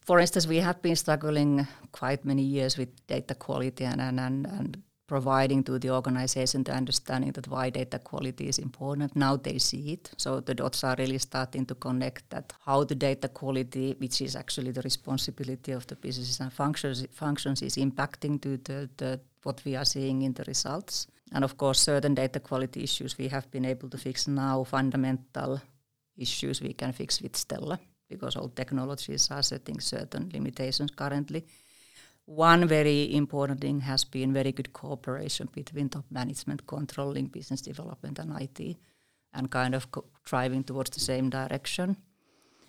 For 0.00 0.20
instance, 0.20 0.48
we 0.48 0.60
have 0.60 0.82
been 0.82 0.96
struggling 0.96 1.66
quite 1.92 2.24
many 2.24 2.42
years 2.42 2.76
with 2.76 2.88
data 3.06 3.34
quality 3.34 3.84
and, 3.84 4.00
and, 4.00 4.20
and, 4.20 4.46
and 4.46 4.82
providing 5.06 5.62
to 5.64 5.78
the 5.78 5.90
organization 5.90 6.64
the 6.64 6.72
understanding 6.72 7.32
that 7.32 7.48
why 7.48 7.70
data 7.70 7.98
quality 7.98 8.48
is 8.48 8.58
important. 8.58 9.14
Now 9.14 9.36
they 9.36 9.58
see 9.58 9.92
it. 9.92 10.10
So 10.16 10.40
the 10.40 10.54
dots 10.54 10.82
are 10.84 10.96
really 10.98 11.18
starting 11.18 11.66
to 11.66 11.74
connect 11.74 12.30
that 12.30 12.52
how 12.64 12.84
the 12.84 12.94
data 12.94 13.28
quality, 13.28 13.94
which 13.98 14.20
is 14.20 14.36
actually 14.36 14.72
the 14.72 14.82
responsibility 14.82 15.72
of 15.72 15.86
the 15.86 15.96
businesses 15.96 16.40
and 16.40 16.52
functions, 16.52 17.06
functions 17.12 17.62
is 17.62 17.76
impacting 17.76 18.40
to 18.42 18.56
the, 18.56 18.88
the 18.96 19.20
what 19.42 19.62
we 19.64 19.76
are 19.76 19.84
seeing 19.84 20.22
in 20.22 20.32
the 20.32 20.44
results. 20.44 21.06
And 21.32 21.44
of 21.44 21.56
course, 21.56 21.80
certain 21.80 22.14
data 22.14 22.40
quality 22.40 22.82
issues 22.82 23.18
we 23.18 23.28
have 23.28 23.50
been 23.50 23.64
able 23.64 23.90
to 23.90 23.98
fix 23.98 24.26
now, 24.26 24.64
fundamental 24.64 25.60
issues 26.16 26.62
we 26.62 26.72
can 26.72 26.92
fix 26.92 27.20
with 27.20 27.36
Stella 27.36 27.78
because 28.08 28.36
all 28.36 28.48
technologies 28.48 29.30
are 29.30 29.42
setting 29.42 29.80
certain 29.80 30.30
limitations 30.32 30.90
currently. 30.92 31.44
One 32.26 32.66
very 32.66 33.14
important 33.14 33.60
thing 33.60 33.80
has 33.80 34.04
been 34.04 34.32
very 34.32 34.50
good 34.50 34.72
cooperation 34.72 35.48
between 35.52 35.90
top 35.90 36.06
management 36.10 36.66
controlling 36.66 37.26
business 37.26 37.60
development 37.60 38.18
and 38.18 38.40
IT 38.40 38.78
and 39.34 39.50
kind 39.50 39.74
of 39.74 39.90
co- 39.90 40.06
driving 40.24 40.64
towards 40.64 40.90
the 40.90 41.00
same 41.00 41.28
direction. 41.28 41.98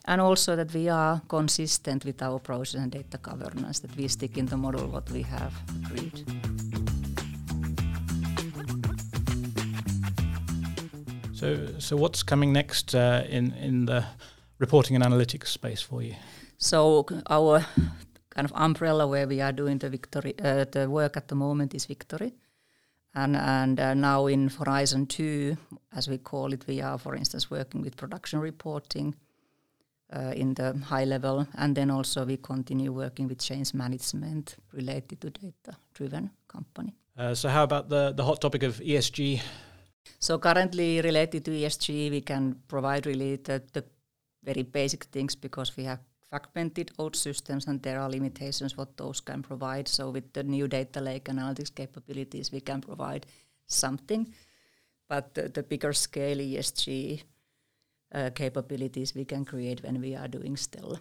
And 0.03 0.19
also 0.19 0.57
that 0.57 0.73
we 0.73 0.89
are 0.89 1.21
consistent 1.29 2.03
with 2.03 2.21
our 2.21 2.37
process 2.37 2.81
and 2.81 2.91
data 2.91 3.17
governance, 3.17 3.79
that 3.79 3.95
we 3.95 4.09
stick 4.09 4.37
in 4.37 4.45
the 4.45 4.57
model 4.57 4.87
what 4.87 5.09
we 5.09 5.21
have 5.21 5.53
agreed. 5.85 6.25
So, 11.33 11.79
so 11.79 11.95
what's 11.95 12.23
coming 12.23 12.51
next 12.51 12.93
uh, 12.93 13.23
in 13.29 13.53
in 13.53 13.85
the 13.85 14.03
reporting 14.59 14.95
and 14.95 15.05
analytics 15.05 15.47
space 15.47 15.81
for 15.81 16.01
you? 16.01 16.15
So 16.57 17.05
our 17.29 17.65
kind 18.35 18.45
of 18.45 18.51
umbrella 18.55 19.07
where 19.07 19.27
we 19.27 19.41
are 19.41 19.53
doing 19.53 19.79
the 19.79 19.89
victory, 19.89 20.35
uh, 20.43 20.65
the 20.71 20.89
work 20.89 21.17
at 21.17 21.27
the 21.27 21.35
moment 21.35 21.73
is 21.73 21.85
Victory, 21.85 22.33
and 23.13 23.35
and 23.35 23.79
uh, 23.79 23.93
now 23.93 24.27
in 24.27 24.49
Horizon 24.49 25.05
Two, 25.05 25.57
as 25.95 26.07
we 26.07 26.17
call 26.17 26.53
it, 26.53 26.67
we 26.67 26.81
are, 26.81 26.97
for 26.99 27.15
instance, 27.15 27.49
working 27.49 27.81
with 27.83 27.95
production 27.95 28.39
reporting. 28.39 29.15
Uh, 30.13 30.31
in 30.35 30.53
the 30.53 30.71
high 30.89 31.03
level, 31.03 31.47
and 31.55 31.75
then 31.75 31.89
also 31.89 32.25
we 32.25 32.37
continue 32.37 32.93
working 32.93 33.27
with 33.27 33.39
change 33.39 33.73
management 33.73 34.55
related 34.71 35.19
to 35.19 35.31
data-driven 35.31 36.29
company. 36.47 36.93
Uh, 37.17 37.33
so, 37.33 37.49
how 37.49 37.63
about 37.63 37.89
the 37.89 38.13
the 38.15 38.23
hot 38.23 38.39
topic 38.39 38.63
of 38.63 38.79
ESG? 38.79 39.41
So, 40.19 40.37
currently 40.37 41.01
related 41.01 41.43
to 41.45 41.51
ESG, 41.51 42.11
we 42.11 42.21
can 42.21 42.55
provide 42.67 43.07
really 43.07 43.37
the, 43.37 43.63
the 43.73 43.83
very 44.43 44.63
basic 44.63 45.05
things 45.05 45.35
because 45.35 45.75
we 45.75 45.85
have 45.85 45.99
fragmented 46.35 46.91
old 46.97 47.15
systems 47.15 47.67
and 47.67 47.81
there 47.81 47.99
are 47.99 48.09
limitations 48.09 48.77
what 48.77 48.97
those 48.97 49.21
can 49.21 49.41
provide. 49.41 49.87
So 49.87 50.09
with 50.09 50.33
the 50.33 50.43
new 50.43 50.67
data 50.67 50.99
lake 50.99 51.25
analytics 51.25 51.73
capabilities, 51.73 52.51
we 52.51 52.59
can 52.59 52.81
provide 52.81 53.25
something. 53.67 54.33
But 55.07 55.33
the, 55.33 55.49
the 55.49 55.63
bigger 55.63 55.93
scale 55.93 56.37
ESG 56.37 57.23
uh, 58.13 58.29
capabilities 58.35 59.15
we 59.15 59.25
can 59.25 59.45
create 59.45 59.83
when 59.83 60.01
we 60.01 60.15
are 60.15 60.27
doing 60.27 60.57
still. 60.57 60.99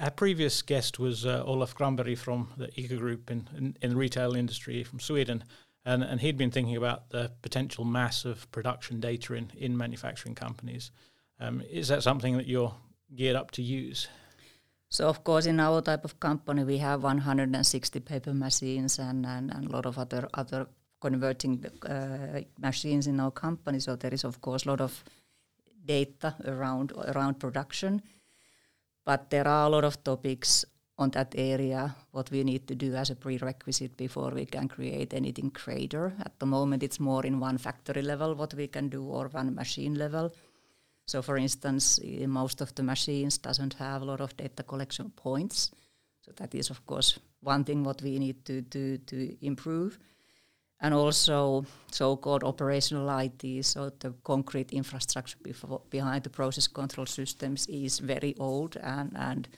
Our 0.00 0.10
previous 0.10 0.62
guest 0.62 0.98
was 0.98 1.24
uh, 1.24 1.42
Olaf 1.46 1.74
Granberg 1.74 2.18
from 2.18 2.48
the 2.56 2.68
ICA 2.68 2.98
Group 2.98 3.30
in, 3.30 3.48
in, 3.56 3.76
in, 3.80 3.90
the 3.90 3.96
retail 3.96 4.34
industry 4.34 4.84
from 4.84 5.00
Sweden. 5.00 5.44
And, 5.84 6.02
and 6.02 6.20
he'd 6.20 6.36
been 6.36 6.50
thinking 6.50 6.76
about 6.76 7.08
the 7.10 7.30
potential 7.40 7.84
mass 7.84 8.26
of 8.26 8.50
production 8.52 9.00
data 9.00 9.34
in, 9.34 9.50
in 9.56 9.76
manufacturing 9.76 10.34
companies. 10.34 10.90
Um, 11.40 11.62
is 11.70 11.88
that 11.88 12.02
something 12.02 12.36
that 12.36 12.46
you're 12.46 12.74
geared 13.14 13.36
up 13.36 13.50
to 13.52 13.62
use? 13.62 14.08
So 14.90 15.08
of 15.08 15.22
course, 15.22 15.46
in 15.46 15.60
our 15.60 15.82
type 15.82 16.04
of 16.04 16.18
company, 16.18 16.64
we 16.64 16.78
have 16.78 17.02
160 17.02 18.00
paper 18.00 18.32
machines 18.32 18.98
and, 18.98 19.26
and, 19.26 19.52
and 19.52 19.66
a 19.66 19.70
lot 19.70 19.86
of 19.86 19.98
other 19.98 20.28
other 20.32 20.66
converting 21.00 21.64
uh, 21.86 22.40
machines 22.58 23.06
in 23.06 23.20
our 23.20 23.30
company. 23.30 23.80
So 23.80 23.96
there 23.96 24.14
is 24.14 24.24
of 24.24 24.40
course 24.40 24.64
a 24.64 24.68
lot 24.68 24.80
of 24.80 25.04
data 25.84 26.34
around 26.46 26.92
around 26.92 27.38
production, 27.38 28.02
but 29.04 29.30
there 29.30 29.46
are 29.46 29.66
a 29.66 29.70
lot 29.70 29.84
of 29.84 30.02
topics 30.02 30.64
on 30.98 31.10
that 31.10 31.34
area 31.36 31.94
what 32.10 32.30
we 32.30 32.42
need 32.42 32.66
to 32.66 32.74
do 32.74 32.94
as 32.94 33.10
a 33.10 33.14
prerequisite 33.14 33.96
before 33.96 34.30
we 34.30 34.44
can 34.46 34.68
create 34.68 35.14
anything 35.14 35.50
greater. 35.50 36.12
At 36.20 36.38
the 36.40 36.46
moment, 36.46 36.82
it's 36.82 36.98
more 36.98 37.24
in 37.24 37.38
one 37.38 37.58
factory 37.58 38.02
level 38.02 38.34
what 38.34 38.54
we 38.54 38.66
can 38.66 38.88
do 38.88 39.04
or 39.04 39.28
one 39.28 39.54
machine 39.54 39.94
level 39.94 40.32
so 41.08 41.22
for 41.22 41.38
instance, 41.38 41.98
eh, 42.04 42.26
most 42.26 42.60
of 42.60 42.74
the 42.74 42.82
machines 42.82 43.38
doesn't 43.38 43.74
have 43.74 44.02
a 44.02 44.04
lot 44.04 44.20
of 44.20 44.36
data 44.36 44.62
collection 44.62 45.10
points. 45.16 45.70
So 46.20 46.32
that 46.36 46.54
is 46.54 46.68
of 46.68 46.84
course 46.86 47.18
one 47.40 47.64
thing 47.64 47.82
what 47.82 48.02
we 48.02 48.18
need 48.18 48.44
to, 48.44 48.60
to, 48.62 48.98
to 48.98 49.46
improve. 49.46 49.98
And 50.80 50.92
also 50.92 51.64
so-called 51.90 52.44
operational 52.44 53.08
IT, 53.18 53.64
so 53.64 53.90
the 53.98 54.12
concrete 54.22 54.70
infrastructure 54.72 55.38
before, 55.42 55.80
behind 55.90 56.24
the 56.24 56.30
process 56.30 56.68
control 56.68 57.06
systems 57.06 57.66
is 57.68 58.00
very 58.00 58.36
old 58.38 58.76
and, 58.76 59.10
and 59.16 59.48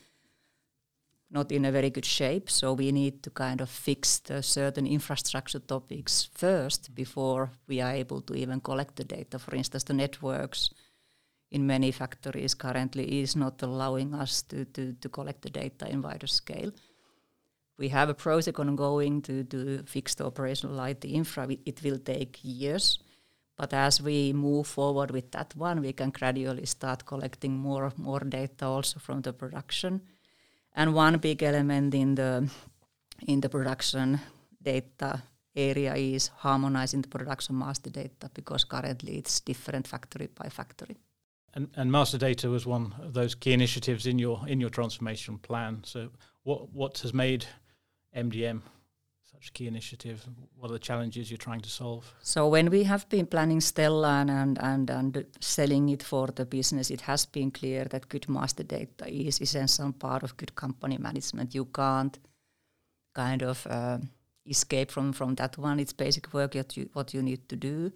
not 1.30 1.50
in 1.50 1.64
a 1.64 1.72
very 1.72 1.90
good 1.90 2.06
shape. 2.06 2.48
So 2.48 2.74
we 2.74 2.92
need 2.92 3.24
to 3.24 3.30
kind 3.30 3.60
of 3.60 3.68
fix 3.68 4.20
the 4.20 4.42
certain 4.42 4.86
infrastructure 4.86 5.58
topics 5.58 6.30
first 6.32 6.94
before 6.94 7.50
we 7.66 7.80
are 7.80 7.92
able 7.92 8.20
to 8.22 8.34
even 8.34 8.60
collect 8.60 8.96
the 8.96 9.04
data. 9.04 9.38
For 9.38 9.56
instance, 9.56 9.84
the 9.84 9.94
networks 9.94 10.70
in 11.50 11.66
many 11.66 11.90
factories 11.90 12.54
currently 12.54 13.20
is 13.20 13.34
not 13.34 13.62
allowing 13.62 14.14
us 14.14 14.42
to, 14.42 14.64
to, 14.66 14.92
to 14.92 15.08
collect 15.08 15.42
the 15.42 15.50
data 15.50 15.88
in 15.88 16.02
wider 16.02 16.26
scale. 16.26 16.70
We 17.78 17.88
have 17.88 18.08
a 18.08 18.14
project 18.14 18.58
ongoing 18.58 19.22
to, 19.22 19.44
to 19.44 19.82
fix 19.84 20.14
the 20.14 20.26
operational 20.26 20.84
IT 20.84 21.04
infra. 21.04 21.48
It 21.64 21.82
will 21.82 21.98
take 21.98 22.38
years. 22.42 22.98
But 23.56 23.74
as 23.74 24.00
we 24.00 24.32
move 24.32 24.66
forward 24.66 25.10
with 25.10 25.32
that 25.32 25.54
one, 25.56 25.80
we 25.80 25.92
can 25.92 26.10
gradually 26.10 26.66
start 26.66 27.04
collecting 27.04 27.56
more 27.56 27.86
and 27.86 27.98
more 27.98 28.20
data 28.20 28.66
also 28.66 28.98
from 29.00 29.22
the 29.22 29.32
production. 29.32 30.00
And 30.74 30.94
one 30.94 31.18
big 31.18 31.42
element 31.42 31.94
in 31.94 32.14
the 32.14 32.48
in 33.26 33.40
the 33.40 33.48
production 33.48 34.18
data 34.62 35.22
area 35.54 35.94
is 35.94 36.28
harmonizing 36.28 37.02
the 37.02 37.08
production 37.08 37.58
master 37.58 37.90
data 37.90 38.30
because 38.32 38.64
currently 38.64 39.18
it's 39.18 39.40
different 39.40 39.86
factory 39.86 40.28
by 40.34 40.48
factory. 40.48 40.96
And, 41.54 41.68
and 41.76 41.90
master 41.90 42.18
data 42.18 42.48
was 42.48 42.64
one 42.66 42.94
of 43.02 43.12
those 43.12 43.34
key 43.34 43.52
initiatives 43.52 44.06
in 44.06 44.18
your 44.18 44.40
in 44.46 44.60
your 44.60 44.70
transformation 44.70 45.38
plan. 45.38 45.82
So, 45.84 46.10
what 46.44 46.72
what 46.72 46.98
has 46.98 47.12
made 47.12 47.46
MDM 48.16 48.62
such 49.32 49.48
a 49.48 49.52
key 49.52 49.66
initiative? 49.66 50.24
What 50.56 50.70
are 50.70 50.74
the 50.74 50.78
challenges 50.78 51.30
you're 51.30 51.38
trying 51.38 51.62
to 51.62 51.70
solve? 51.70 52.14
So, 52.22 52.48
when 52.48 52.70
we 52.70 52.84
have 52.84 53.08
been 53.08 53.26
planning 53.26 53.60
Stella 53.60 54.20
and 54.20 54.58
and 54.58 54.90
and 54.90 55.26
selling 55.40 55.88
it 55.88 56.02
for 56.02 56.28
the 56.28 56.44
business, 56.44 56.90
it 56.90 57.00
has 57.00 57.26
been 57.26 57.50
clear 57.50 57.84
that 57.84 58.08
good 58.08 58.28
master 58.28 58.62
data 58.62 59.08
is 59.08 59.40
essential 59.40 59.92
part 59.92 60.22
of 60.22 60.36
good 60.36 60.54
company 60.54 60.98
management. 60.98 61.54
You 61.54 61.64
can't 61.64 62.18
kind 63.12 63.42
of 63.42 63.66
uh, 63.66 63.98
escape 64.46 64.92
from 64.92 65.12
from 65.12 65.34
that 65.34 65.58
one. 65.58 65.80
It's 65.80 65.92
basic 65.92 66.32
work 66.32 66.52
that 66.52 66.76
you, 66.76 66.88
what 66.92 67.12
you 67.12 67.22
need 67.22 67.48
to 67.48 67.56
do 67.56 67.92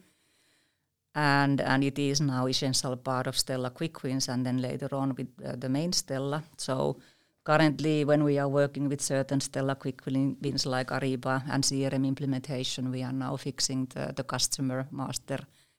and 1.14 1.60
and 1.60 1.84
it 1.84 1.98
is 1.98 2.20
now 2.20 2.46
essential 2.46 2.96
part 2.96 3.26
of 3.26 3.36
Stella 3.36 3.70
Quick 3.70 4.02
Wins 4.02 4.28
and 4.28 4.44
then 4.44 4.58
later 4.58 4.88
on 4.92 5.14
with 5.14 5.28
uh, 5.44 5.54
the 5.56 5.68
main 5.68 5.92
Stella. 5.92 6.42
So 6.56 6.96
currently 7.44 8.04
when 8.04 8.24
we 8.24 8.38
are 8.38 8.48
working 8.48 8.88
with 8.88 9.00
certain 9.00 9.40
Stella 9.40 9.74
Quick 9.76 10.02
Wins 10.06 10.66
like 10.66 10.90
Ariba 10.90 11.42
and 11.50 11.62
CRM 11.62 12.06
implementation, 12.06 12.90
we 12.90 13.02
are 13.02 13.12
now 13.12 13.36
fixing 13.36 13.86
the, 13.94 14.12
the 14.16 14.24
customer 14.24 14.86
master 14.90 15.38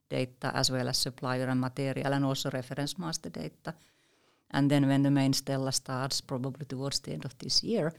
data 0.09 0.51
as 0.53 0.71
well 0.71 0.87
as 0.87 0.97
supplier 0.97 1.47
and 1.49 1.59
material 1.59 2.13
and 2.13 2.25
also 2.25 2.49
reference 2.51 2.97
master 2.97 3.29
data. 3.29 3.73
And 4.51 4.71
then 4.71 4.87
when 4.87 5.03
the 5.03 5.11
main 5.11 5.33
Stella 5.33 5.71
starts, 5.71 6.21
probably 6.21 6.65
towards 6.65 6.99
the 6.99 7.11
end 7.11 7.25
of 7.25 7.37
this 7.39 7.63
year, 7.63 7.91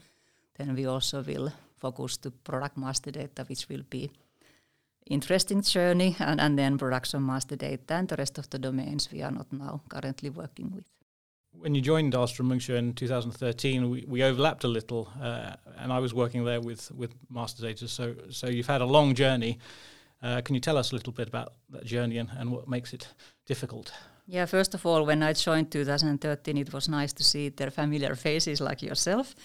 then 0.57 0.73
we 0.73 0.87
also 0.87 1.21
will 1.21 1.51
focus 1.75 2.17
to 2.17 2.31
product 2.31 2.77
master 2.77 3.11
data, 3.11 3.43
which 3.47 3.69
will 3.69 3.83
be 3.89 4.09
interesting 5.09 5.61
journey 5.61 6.15
and, 6.19 6.39
and 6.41 6.57
then 6.57 6.77
production 6.77 7.25
master 7.25 7.55
data 7.55 7.93
and 7.93 8.07
the 8.07 8.15
rest 8.15 8.37
of 8.37 8.49
the 8.49 8.59
domains 8.59 9.09
we 9.11 9.21
are 9.21 9.31
not 9.31 9.51
now 9.51 9.81
currently 9.89 10.29
working 10.29 10.71
with. 10.75 10.85
when 11.59 11.75
you 11.75 11.81
joined 11.81 12.13
Ahlstrom 12.13 12.47
Munksjö 12.47 12.77
in 12.77 12.93
2013, 12.93 13.89
we, 13.89 14.05
we 14.07 14.23
overlapped 14.23 14.63
a 14.63 14.67
little, 14.67 15.09
uh, 15.21 15.55
and 15.77 15.91
I 15.91 15.99
was 15.99 16.13
working 16.13 16.45
there 16.45 16.61
with 16.61 16.91
with 16.91 17.11
master 17.29 17.63
data. 17.63 17.87
So 17.87 18.15
so 18.29 18.47
you've 18.47 18.67
had 18.67 18.81
a 18.81 18.85
long 18.85 19.15
journey. 19.15 19.57
Uh, 20.23 20.41
can 20.41 20.55
you 20.55 20.61
tell 20.61 20.77
us 20.77 20.91
a 20.91 20.95
little 20.95 21.13
bit 21.13 21.27
about 21.27 21.53
that 21.69 21.85
journey 21.85 22.17
and, 22.17 22.29
and 22.39 22.51
what 22.51 22.67
makes 22.67 22.93
it 22.93 23.07
difficult? 23.45 23.91
Yeah, 24.25 24.45
first 24.45 24.73
of 24.73 24.85
all, 24.85 25.05
when 25.05 25.23
I 25.23 25.33
joined 25.33 25.71
2013, 25.71 26.57
it 26.57 26.73
was 26.73 26.89
nice 26.89 27.13
to 27.13 27.23
see 27.23 27.49
their 27.49 27.71
familiar 27.71 28.15
faces 28.15 28.59
like 28.59 28.81
yourself. 28.81 29.35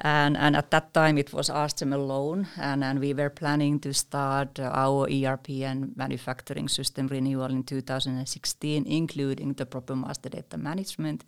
And, 0.00 0.36
and 0.36 0.54
at 0.54 0.70
that 0.70 0.94
time, 0.94 1.18
it 1.18 1.32
was 1.32 1.50
Ahlstrom 1.50 1.92
alone, 1.92 2.46
and, 2.56 2.84
and 2.84 3.00
we 3.00 3.14
were 3.14 3.30
planning 3.30 3.80
to 3.80 3.92
start 3.92 4.60
our 4.60 5.08
ERP 5.10 5.50
and 5.64 5.96
manufacturing 5.96 6.68
system 6.68 7.08
renewal 7.08 7.50
in 7.50 7.64
2016, 7.64 8.86
including 8.86 9.54
the 9.54 9.66
proper 9.66 9.96
master 9.96 10.28
data 10.28 10.56
management. 10.56 11.24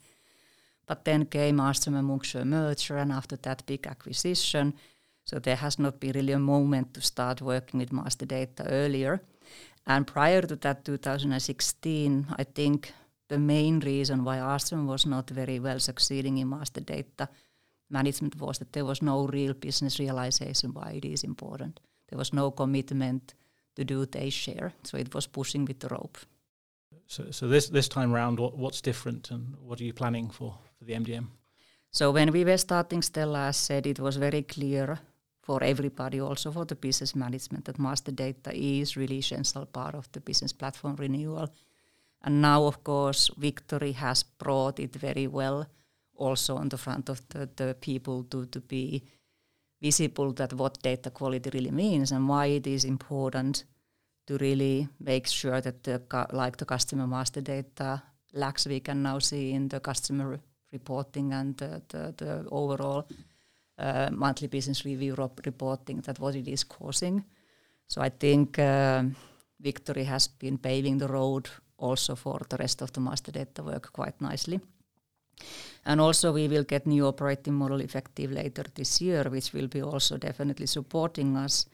But 0.86 1.04
then 1.04 1.26
came 1.26 1.58
Ahlstrom 1.58 1.96
and 1.98 2.08
Munksjö 2.08 2.44
merger, 2.44 2.96
and 2.98 3.10
after 3.10 3.36
that, 3.38 3.66
big 3.66 3.88
acquisition. 3.88 4.74
So 5.24 5.40
there 5.40 5.56
has 5.56 5.78
not 5.80 5.98
been 5.98 6.12
really 6.12 6.32
a 6.32 6.38
moment 6.38 6.94
to 6.94 7.00
start 7.00 7.42
working 7.42 7.80
with 7.80 7.92
master 7.92 8.26
data 8.26 8.64
earlier. 8.68 9.20
And 9.84 10.06
prior 10.06 10.42
to 10.42 10.54
that, 10.56 10.84
2016, 10.84 12.26
I 12.38 12.44
think 12.44 12.92
the 13.28 13.38
main 13.38 13.80
reason 13.80 14.22
why 14.22 14.38
Ahlstrom 14.38 14.86
was 14.86 15.06
not 15.06 15.28
very 15.30 15.58
well 15.58 15.80
succeeding 15.80 16.38
in 16.38 16.48
master 16.48 16.80
data 16.80 17.28
management 17.90 18.36
was 18.36 18.58
that 18.58 18.72
there 18.72 18.84
was 18.84 19.02
no 19.02 19.26
real 19.26 19.54
business 19.54 19.98
realization 19.98 20.72
why 20.72 20.92
it 20.92 21.04
is 21.04 21.24
important. 21.24 21.80
There 22.08 22.18
was 22.18 22.32
no 22.32 22.50
commitment 22.50 23.34
to 23.76 23.84
do 23.84 24.06
their 24.06 24.30
share, 24.30 24.72
so 24.82 24.98
it 24.98 25.14
was 25.14 25.26
pushing 25.26 25.64
with 25.64 25.80
the 25.80 25.88
rope. 25.88 26.18
So, 27.06 27.30
so 27.30 27.48
this 27.48 27.68
this 27.68 27.88
time 27.88 28.14
around, 28.14 28.38
what, 28.38 28.56
what's 28.56 28.80
different, 28.80 29.30
and 29.30 29.56
what 29.66 29.80
are 29.80 29.84
you 29.84 29.92
planning 29.92 30.30
for 30.30 30.54
for 30.78 30.84
the 30.84 30.94
MDM? 30.94 31.26
So 31.90 32.12
when 32.12 32.30
we 32.30 32.44
were 32.44 32.58
starting 32.58 33.02
Stella, 33.02 33.48
as 33.48 33.56
said, 33.56 33.86
it 33.86 33.98
was 33.98 34.16
very 34.16 34.42
clear 34.42 34.98
for 35.42 35.62
everybody, 35.64 36.20
also 36.20 36.52
for 36.52 36.64
the 36.64 36.76
business 36.76 37.16
management, 37.16 37.64
that 37.64 37.78
master 37.78 38.12
data 38.12 38.50
is 38.54 38.96
really 38.96 39.18
essential 39.18 39.66
part 39.66 39.94
of 39.94 40.08
the 40.12 40.20
business 40.20 40.52
platform 40.52 40.96
renewal. 40.96 41.48
And 42.22 42.40
now, 42.40 42.66
of 42.66 42.84
course, 42.84 43.30
Victory 43.36 43.92
has 43.92 44.22
brought 44.22 44.78
it 44.78 44.94
very 44.94 45.26
well 45.26 45.66
also 46.20 46.56
on 46.56 46.68
the 46.68 46.78
front 46.78 47.08
of 47.08 47.20
the, 47.28 47.48
the 47.56 47.74
people 47.80 48.24
to, 48.24 48.46
to 48.46 48.60
be 48.60 49.02
visible 49.82 50.32
that 50.32 50.52
what 50.52 50.82
data 50.82 51.10
quality 51.10 51.50
really 51.50 51.70
means 51.70 52.12
and 52.12 52.28
why 52.28 52.46
it 52.46 52.66
is 52.66 52.84
important 52.84 53.64
to 54.26 54.36
really 54.38 54.88
make 55.00 55.26
sure 55.26 55.60
that 55.60 55.82
the 55.82 56.00
like 56.32 56.56
the 56.56 56.64
customer 56.64 57.06
master 57.06 57.40
data 57.40 58.02
lacks 58.32 58.66
we 58.66 58.80
can 58.80 59.02
now 59.02 59.18
see 59.18 59.52
in 59.52 59.68
the 59.68 59.80
customer 59.80 60.40
reporting 60.72 61.32
and 61.32 61.56
the, 61.56 61.82
the, 61.88 62.14
the 62.16 62.46
overall 62.50 63.08
uh, 63.78 64.08
monthly 64.12 64.48
business 64.48 64.84
review 64.84 65.14
reporting 65.44 66.00
that 66.02 66.18
what 66.20 66.34
it 66.34 66.46
is 66.46 66.64
causing. 66.64 67.24
So 67.86 68.02
I 68.02 68.10
think 68.10 68.58
uh, 68.58 69.02
Victory 69.58 70.04
has 70.04 70.28
been 70.28 70.58
paving 70.58 70.98
the 70.98 71.08
road 71.08 71.48
also 71.78 72.14
for 72.14 72.40
the 72.48 72.56
rest 72.56 72.82
of 72.82 72.92
the 72.92 73.00
master 73.00 73.32
data 73.32 73.62
work 73.62 73.92
quite 73.92 74.20
nicely. 74.20 74.60
And 75.84 76.00
also 76.00 76.32
we 76.32 76.48
will 76.48 76.64
get 76.64 76.86
new 76.86 77.06
operating 77.06 77.54
model 77.54 77.80
effective 77.80 78.30
later 78.30 78.64
this 78.74 79.00
year, 79.00 79.24
which 79.24 79.52
will 79.52 79.68
be 79.68 79.82
also 79.82 80.16
definitely 80.18 80.66
supporting 80.66 81.36
us 81.36 81.66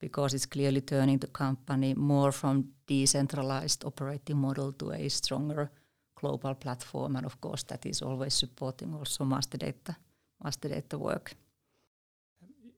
because 0.00 0.34
it's 0.34 0.46
clearly 0.46 0.80
turning 0.80 1.18
the 1.18 1.28
company 1.28 1.94
more 1.94 2.32
from 2.32 2.64
decentralized 2.86 3.84
operating 3.84 4.36
model 4.36 4.72
to 4.72 4.90
a 4.90 5.08
stronger 5.08 5.70
global 6.14 6.54
platform. 6.54 7.16
And 7.16 7.26
of 7.26 7.40
course 7.40 7.62
that 7.64 7.86
is 7.86 8.02
always 8.02 8.34
supporting 8.34 8.94
also 8.94 9.24
master 9.24 9.58
data, 9.58 9.96
master 10.42 10.68
data 10.68 10.98
work. 10.98 11.34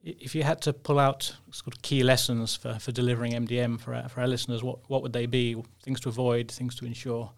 If 0.03 0.35
you 0.35 0.43
had 0.43 0.61
to 0.63 0.73
pull 0.75 0.99
out 0.99 1.35
sort 1.51 1.75
of 1.75 1.81
key 1.81 2.03
lessons 2.03 2.57
for, 2.57 2.93
delivering 2.93 3.33
MDM 3.33 3.81
for 3.81 3.95
our, 3.95 4.29
listeners, 4.29 4.63
what 4.63 5.03
would 5.03 5.15
they 5.15 5.25
be? 5.25 5.57
Things 5.83 6.01
to 6.01 6.11
avoid, 6.11 6.51
things 6.51 6.75
to 6.75 6.85
ensure? 6.85 7.33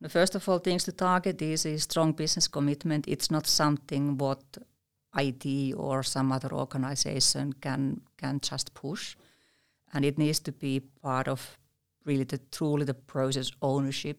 The 0.00 0.08
first 0.08 0.34
of 0.34 0.48
all, 0.48 0.58
things 0.58 0.84
to 0.84 0.92
target 0.92 1.40
is 1.40 1.64
a 1.64 1.78
strong 1.78 2.12
business 2.12 2.48
commitment. 2.48 3.08
It's 3.08 3.30
not 3.30 3.46
something 3.46 4.18
what 4.18 4.42
IT 5.16 5.74
or 5.74 6.02
some 6.02 6.32
other 6.32 6.52
organization 6.52 7.54
can 7.54 8.02
can 8.18 8.40
just 8.40 8.74
push, 8.74 9.16
and 9.94 10.04
it 10.04 10.18
needs 10.18 10.40
to 10.40 10.52
be 10.52 10.80
part 11.02 11.28
of 11.28 11.58
really 12.04 12.24
the 12.24 12.38
truly 12.50 12.84
the 12.84 12.94
process 12.94 13.50
ownership. 13.62 14.18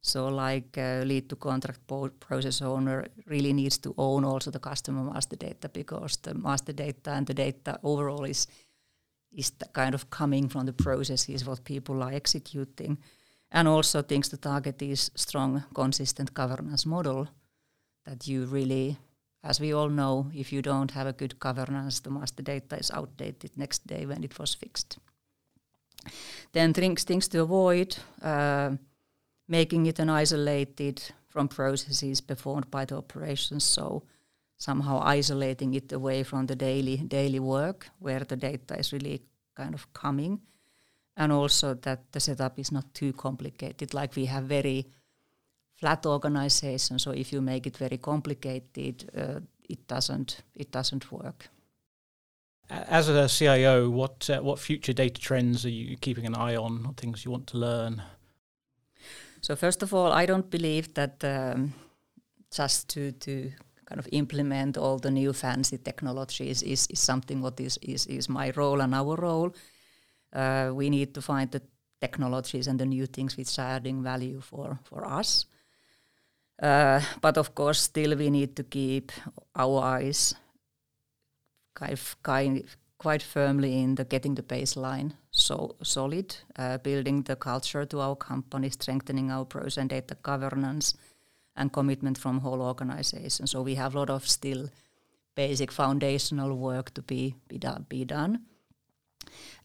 So, 0.00 0.28
like 0.28 0.76
uh, 0.78 1.02
lead 1.04 1.28
to 1.28 1.36
contract 1.36 1.80
process 2.20 2.62
owner 2.62 3.06
really 3.26 3.52
needs 3.52 3.78
to 3.78 3.94
own 3.96 4.24
also 4.24 4.50
the 4.50 4.60
customer 4.60 5.02
master 5.02 5.36
data 5.36 5.68
because 5.68 6.16
the 6.22 6.34
master 6.34 6.72
data 6.72 7.10
and 7.10 7.26
the 7.26 7.34
data 7.34 7.78
overall 7.82 8.24
is 8.24 8.48
is 9.32 9.52
kind 9.72 9.94
of 9.94 10.10
coming 10.10 10.48
from 10.48 10.66
the 10.66 10.72
processes 10.72 11.44
what 11.44 11.64
people 11.64 12.02
are 12.02 12.12
executing 12.14 12.98
and 13.50 13.68
also 13.68 14.02
things 14.02 14.28
to 14.28 14.36
target 14.36 14.82
is 14.82 15.10
strong, 15.14 15.64
consistent 15.74 16.34
governance 16.34 16.86
model 16.86 17.28
that 18.04 18.26
you 18.26 18.44
really, 18.46 18.98
as 19.42 19.60
we 19.60 19.72
all 19.72 19.88
know, 19.88 20.30
if 20.34 20.52
you 20.52 20.62
don't 20.62 20.90
have 20.90 21.06
a 21.06 21.12
good 21.12 21.38
governance, 21.38 22.00
the 22.00 22.10
master 22.10 22.42
data 22.42 22.76
is 22.76 22.90
outdated 22.90 23.56
next 23.56 23.86
day 23.86 24.06
when 24.06 24.22
it 24.24 24.38
was 24.38 24.54
fixed. 24.54 24.98
Then 26.52 26.72
things, 26.72 27.04
things 27.04 27.28
to 27.28 27.42
avoid, 27.42 27.96
uh, 28.22 28.72
making 29.48 29.86
it 29.86 29.98
an 29.98 30.10
isolated 30.10 31.02
from 31.28 31.48
processes 31.48 32.20
performed 32.20 32.70
by 32.70 32.84
the 32.84 32.96
operations, 32.96 33.64
so 33.64 34.02
somehow 34.58 35.00
isolating 35.02 35.74
it 35.74 35.92
away 35.92 36.22
from 36.22 36.46
the 36.46 36.56
daily 36.56 36.96
daily 36.96 37.38
work 37.38 37.88
where 38.00 38.20
the 38.20 38.36
data 38.36 38.76
is 38.76 38.92
really 38.92 39.22
kind 39.54 39.74
of 39.74 39.92
coming 39.92 40.40
and 41.18 41.32
also 41.32 41.74
that 41.74 42.12
the 42.12 42.20
setup 42.20 42.58
is 42.58 42.72
not 42.72 42.94
too 42.94 43.12
complicated. 43.12 43.92
Like 43.92 44.16
we 44.16 44.26
have 44.26 44.44
very 44.44 44.86
flat 45.74 46.06
organization, 46.06 46.98
so 46.98 47.10
if 47.10 47.32
you 47.32 47.42
make 47.42 47.66
it 47.66 47.76
very 47.76 47.98
complicated, 47.98 49.10
uh, 49.16 49.40
it 49.68 49.86
doesn't 49.88 50.42
it 50.54 50.70
doesn't 50.70 51.12
work. 51.12 51.48
As 52.70 53.08
a 53.08 53.28
CIO, 53.28 53.90
what 53.90 54.30
uh, 54.30 54.40
what 54.40 54.58
future 54.58 54.94
data 54.94 55.20
trends 55.20 55.64
are 55.64 55.70
you 55.70 55.96
keeping 55.96 56.26
an 56.26 56.34
eye 56.34 56.56
on? 56.56 56.84
What 56.84 56.96
things 56.96 57.24
you 57.24 57.32
want 57.32 57.46
to 57.48 57.58
learn? 57.58 58.02
So 59.40 59.56
first 59.56 59.82
of 59.82 59.92
all, 59.92 60.12
I 60.12 60.26
don't 60.26 60.50
believe 60.50 60.94
that 60.94 61.24
um, 61.24 61.74
just 62.56 62.88
to 62.90 63.12
to 63.12 63.50
kind 63.88 63.98
of 63.98 64.08
implement 64.12 64.76
all 64.76 64.98
the 64.98 65.10
new 65.10 65.32
fancy 65.32 65.78
technologies 65.78 66.62
is, 66.62 66.86
is 66.90 66.98
something 66.98 67.40
what 67.40 67.58
is, 67.58 67.78
is, 67.80 68.06
is 68.06 68.28
my 68.28 68.52
role 68.54 68.82
and 68.82 68.94
our 68.94 69.16
role 69.16 69.50
uh, 70.32 70.70
we 70.74 70.90
need 70.90 71.14
to 71.14 71.22
find 71.22 71.50
the 71.50 71.62
technologies 72.00 72.66
and 72.66 72.78
the 72.78 72.86
new 72.86 73.06
things 73.06 73.36
which 73.36 73.58
are 73.58 73.76
adding 73.76 74.02
value 74.02 74.40
for, 74.40 74.78
for 74.84 75.04
us. 75.04 75.46
Uh, 76.60 77.00
but 77.20 77.38
of 77.38 77.54
course, 77.54 77.80
still 77.80 78.16
we 78.16 78.30
need 78.30 78.56
to 78.56 78.64
keep 78.64 79.12
our 79.54 79.82
eyes 79.82 80.34
kind 81.74 81.92
of, 81.92 82.16
kind, 82.22 82.64
quite 82.98 83.22
firmly 83.22 83.80
in 83.80 83.94
the 83.94 84.04
getting 84.04 84.34
the 84.34 84.42
baseline 84.42 85.12
so 85.30 85.76
solid, 85.82 86.36
uh, 86.56 86.78
building 86.78 87.22
the 87.22 87.36
culture 87.36 87.84
to 87.86 88.00
our 88.00 88.16
company, 88.16 88.70
strengthening 88.70 89.30
our 89.30 89.44
process 89.44 89.78
and 89.78 89.90
data 89.90 90.16
governance, 90.22 90.94
and 91.56 91.72
commitment 91.72 92.18
from 92.18 92.40
whole 92.40 92.62
organization. 92.62 93.46
So 93.46 93.62
we 93.62 93.76
have 93.76 93.94
a 93.94 93.98
lot 93.98 94.10
of 94.10 94.26
still 94.28 94.68
basic 95.36 95.72
foundational 95.72 96.56
work 96.56 96.92
to 96.94 97.02
be 97.02 97.34
be, 97.48 97.60
be 97.88 98.04
done. 98.04 98.40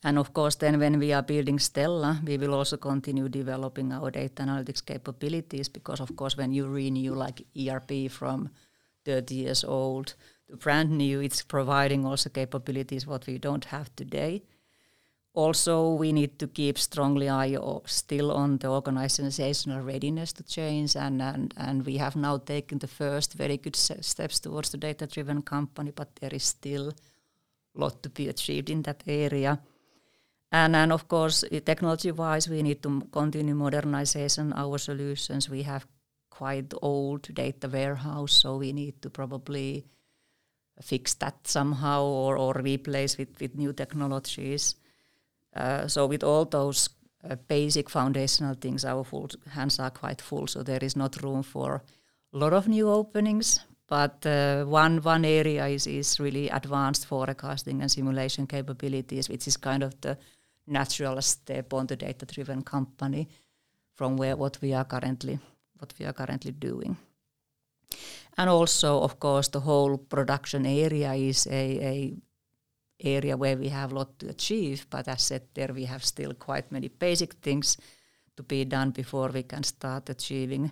And 0.04 0.18
of 0.18 0.34
course, 0.34 0.56
then 0.56 0.80
when 0.80 1.00
we 1.00 1.14
are 1.14 1.22
building 1.22 1.60
Stella, 1.60 2.20
we 2.26 2.38
will 2.38 2.54
also 2.54 2.78
continue 2.78 3.30
developing 3.30 3.94
our 3.94 4.12
data 4.12 4.44
analytics 4.44 4.86
capabilities 4.86 5.70
because, 5.70 6.02
of 6.02 6.16
course, 6.16 6.36
when 6.38 6.52
you 6.52 6.68
renew 6.68 7.14
like 7.14 7.46
ERP 7.56 8.12
from 8.12 8.50
30 9.06 9.36
years 9.36 9.64
old 9.64 10.16
to 10.50 10.58
brand 10.58 10.92
new, 10.92 11.22
it's 11.22 11.42
providing 11.42 12.06
also 12.06 12.30
capabilities 12.30 13.08
what 13.08 13.28
we 13.28 13.38
don't 13.38 13.66
have 13.66 13.96
today. 13.96 14.44
Also, 15.36 15.94
we 15.94 16.12
need 16.12 16.38
to 16.38 16.48
keep 16.48 16.78
strongly 16.78 17.28
eye 17.28 17.58
still 17.86 18.32
on 18.32 18.58
the 18.58 18.68
organizational 18.68 19.82
readiness 19.82 20.32
to 20.34 20.44
change, 20.44 20.96
and, 20.96 21.22
and, 21.22 21.54
and 21.58 21.86
we 21.86 21.98
have 21.98 22.16
now 22.16 22.38
taken 22.38 22.78
the 22.78 22.88
first 22.88 23.34
very 23.34 23.58
good 23.58 23.76
steps 23.76 24.40
towards 24.40 24.70
the 24.70 24.78
data-driven 24.78 25.42
company, 25.42 25.92
but 25.96 26.16
there 26.18 26.36
is 26.36 26.44
still 26.44 26.94
lot 27.76 28.04
to 28.04 28.10
be 28.10 28.30
achieved 28.30 28.70
in 28.70 28.82
that 28.84 29.04
area. 29.08 29.60
And, 30.52 30.76
and 30.76 30.92
of 30.92 31.08
course, 31.08 31.44
technology-wise, 31.66 32.48
we 32.48 32.62
need 32.62 32.84
to 32.84 33.02
continue 33.12 33.56
modernization 33.56 34.54
our 34.54 34.78
solutions. 34.78 35.50
We 35.50 35.64
have 35.64 35.88
quite 36.30 36.74
old 36.82 37.34
data 37.34 37.68
warehouse, 37.68 38.34
so 38.34 38.58
we 38.58 38.72
need 38.74 39.02
to 39.02 39.10
probably 39.10 39.86
fix 40.82 41.16
that 41.16 41.48
somehow 41.48 42.04
or, 42.04 42.38
or 42.38 42.54
replace 42.54 43.18
with, 43.18 43.40
with 43.40 43.56
new 43.56 43.74
technologies. 43.74 44.76
Uh, 45.56 45.88
so 45.88 46.06
with 46.08 46.24
all 46.24 46.46
those 46.46 46.90
uh, 47.30 47.36
basic 47.48 47.90
foundational 47.90 48.56
things, 48.56 48.86
our 48.86 49.04
full 49.04 49.30
hands 49.50 49.80
are 49.80 49.92
quite 49.92 50.22
full, 50.22 50.48
so 50.48 50.64
there 50.64 50.84
is 50.84 50.96
not 50.96 51.22
room 51.24 51.44
for 51.44 51.84
a 52.34 52.38
lot 52.38 52.54
of 52.54 52.68
new 52.68 52.90
openings, 52.90 53.60
but 53.88 54.26
uh, 54.26 54.64
one 54.66 55.02
one 55.02 55.26
area 55.26 55.68
is 55.68 55.88
is 55.88 56.20
really 56.20 56.50
advanced 56.50 57.06
forecasting 57.06 57.82
and 57.82 57.92
simulation 57.92 58.48
capabilities, 58.48 59.30
which 59.30 59.48
is 59.48 59.58
kind 59.58 59.84
of 59.84 59.94
the 60.02 60.18
natural 60.68 61.22
step 61.22 61.74
on 61.74 61.88
the 61.88 61.96
data-driven 61.96 62.64
company 62.64 63.28
from 63.96 64.18
where 64.18 64.36
what 64.36 64.58
we 64.62 64.74
are 64.74 64.86
currently 64.86 65.40
what 65.80 65.94
we 66.00 66.06
are 66.06 66.14
currently 66.14 66.52
doing. 66.52 66.98
And 68.38 68.50
also, 68.50 69.02
of 69.02 69.20
course, 69.20 69.50
the 69.50 69.60
whole 69.60 69.98
production 69.98 70.66
area 70.66 71.14
is 71.14 71.48
a, 71.48 71.80
a 71.82 72.14
area 73.00 73.38
where 73.38 73.58
we 73.58 73.70
have 73.70 73.92
a 73.92 73.96
lot 73.96 74.20
to 74.20 74.30
achieve. 74.30 74.88
But 74.90 75.08
as 75.08 75.22
said, 75.22 75.42
there 75.54 75.74
we 75.74 75.86
have 75.86 76.04
still 76.04 76.34
quite 76.34 76.72
many 76.72 76.88
basic 76.88 77.34
things 77.34 77.78
to 78.36 78.44
be 78.44 78.66
done 78.66 78.92
before 78.92 79.30
we 79.30 79.44
can 79.44 79.64
start 79.64 80.10
achieving 80.10 80.72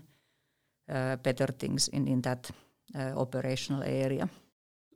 uh, 0.90 1.18
better 1.18 1.48
things 1.48 1.88
in 1.90 2.08
in 2.08 2.22
that 2.22 2.52
operational 2.96 3.84
area. 3.84 4.30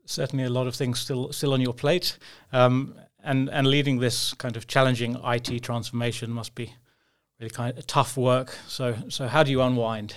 Certainly, 0.05 0.45
a 0.45 0.49
lot 0.49 0.67
of 0.67 0.75
things 0.75 0.99
still 0.99 1.31
still 1.31 1.53
on 1.53 1.61
your 1.61 1.73
plate, 1.73 2.17
um, 2.53 2.95
and 3.23 3.49
and 3.49 3.67
leading 3.67 3.99
this 3.99 4.33
kind 4.33 4.57
of 4.57 4.67
challenging 4.67 5.17
IT 5.23 5.63
transformation 5.63 6.31
must 6.31 6.55
be 6.55 6.73
really 7.39 7.49
kind 7.49 7.77
of 7.77 7.87
tough 7.87 8.17
work. 8.17 8.57
So 8.67 8.95
so 9.09 9.27
how 9.27 9.43
do 9.43 9.51
you 9.51 9.61
unwind? 9.61 10.15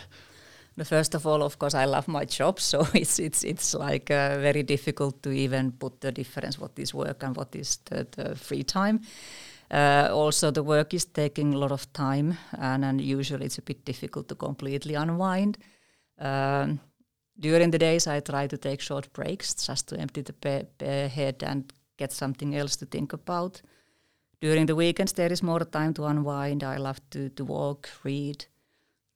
First 0.84 1.14
of 1.14 1.26
all, 1.26 1.42
of 1.42 1.58
course, 1.58 1.74
I 1.74 1.86
love 1.86 2.06
my 2.06 2.24
job, 2.24 2.60
so 2.70 2.86
it's 2.94 3.18
it's 3.18 3.44
it's 3.44 3.74
like 3.74 4.10
uh, 4.10 4.38
very 4.40 4.62
difficult 4.62 5.22
to 5.22 5.30
even 5.30 5.72
put 5.72 6.00
the 6.00 6.12
difference 6.12 6.58
what 6.58 6.78
is 6.78 6.94
work 6.94 7.22
and 7.22 7.36
what 7.36 7.54
is 7.54 7.78
the, 7.84 8.06
the 8.10 8.36
free 8.36 8.62
time. 8.62 9.00
Uh, 9.70 10.08
also, 10.10 10.50
the 10.50 10.62
work 10.62 10.94
is 10.94 11.04
taking 11.04 11.54
a 11.54 11.58
lot 11.58 11.72
of 11.72 11.92
time, 11.92 12.38
and, 12.58 12.84
and 12.84 13.00
usually 13.00 13.44
it's 13.44 13.58
a 13.58 13.62
bit 13.62 13.84
difficult 13.84 14.28
to 14.28 14.34
completely 14.34 14.94
unwind. 14.94 15.58
Um, 16.18 16.80
during 17.40 17.70
the 17.70 17.79
days, 17.79 18.07
I 18.07 18.20
try 18.20 18.46
to 18.46 18.57
take 18.57 18.81
short 18.81 19.12
breaks 19.12 19.55
just 19.55 19.88
to 19.88 19.96
empty 19.96 20.22
the 20.22 21.09
head 21.09 21.42
and 21.42 21.72
get 21.96 22.12
something 22.12 22.55
else 22.57 22.77
to 22.77 22.87
think 22.87 23.12
about. 23.12 23.62
During 24.40 24.66
the 24.66 24.77
weekends, 24.77 25.12
there 25.12 25.33
is 25.33 25.42
more 25.42 25.64
time 25.64 25.94
to 25.94 26.05
unwind. 26.05 26.62
I 26.62 26.77
love 26.77 27.01
to, 27.11 27.29
to 27.31 27.44
walk, 27.44 27.88
read, 28.05 28.46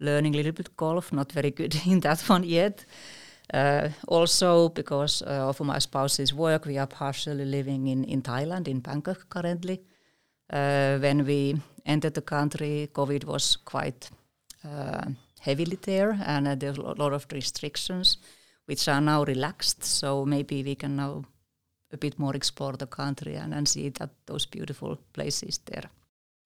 learning 0.00 0.34
a 0.34 0.38
little 0.38 0.52
bit 0.52 0.76
golf. 0.76 1.12
Not 1.12 1.32
very 1.32 1.50
good 1.50 1.74
in 1.86 2.00
that 2.00 2.20
one 2.28 2.44
yet. 2.44 2.84
Uh, 3.52 3.88
also, 4.08 4.68
because 4.68 5.22
uh, 5.22 5.48
of 5.48 5.60
my 5.60 5.78
spouse's 5.78 6.32
work, 6.32 6.64
we 6.64 6.78
are 6.78 6.86
partially 6.86 7.44
living 7.44 7.88
in, 7.88 8.04
in 8.04 8.22
Thailand, 8.22 8.68
in 8.68 8.80
Bangkok 8.80 9.28
currently. 9.28 9.80
Uh, 10.50 10.98
when 10.98 11.24
we 11.24 11.60
entered 11.84 12.14
the 12.14 12.22
country, 12.22 12.88
COVID 12.92 13.24
was 13.24 13.56
quite 13.56 14.10
uh, 14.64 15.06
heavily 15.42 15.78
there, 15.82 16.18
and 16.24 16.48
uh, 16.48 16.54
there's 16.54 16.78
a 16.78 16.94
lot 17.02 17.12
of 17.12 17.26
restrictions, 17.32 18.18
which 18.66 18.88
are 18.88 19.00
now 19.00 19.24
relaxed. 19.24 19.84
So 19.84 20.24
maybe 20.24 20.62
we 20.62 20.74
can 20.74 20.96
now 20.96 21.24
a 21.92 21.96
bit 21.96 22.18
more 22.18 22.36
explore 22.36 22.76
the 22.76 22.86
country 22.86 23.34
and, 23.34 23.54
and 23.54 23.68
see 23.68 23.90
that 23.90 24.10
those 24.26 24.46
beautiful 24.46 24.98
places 25.12 25.60
there. 25.64 25.90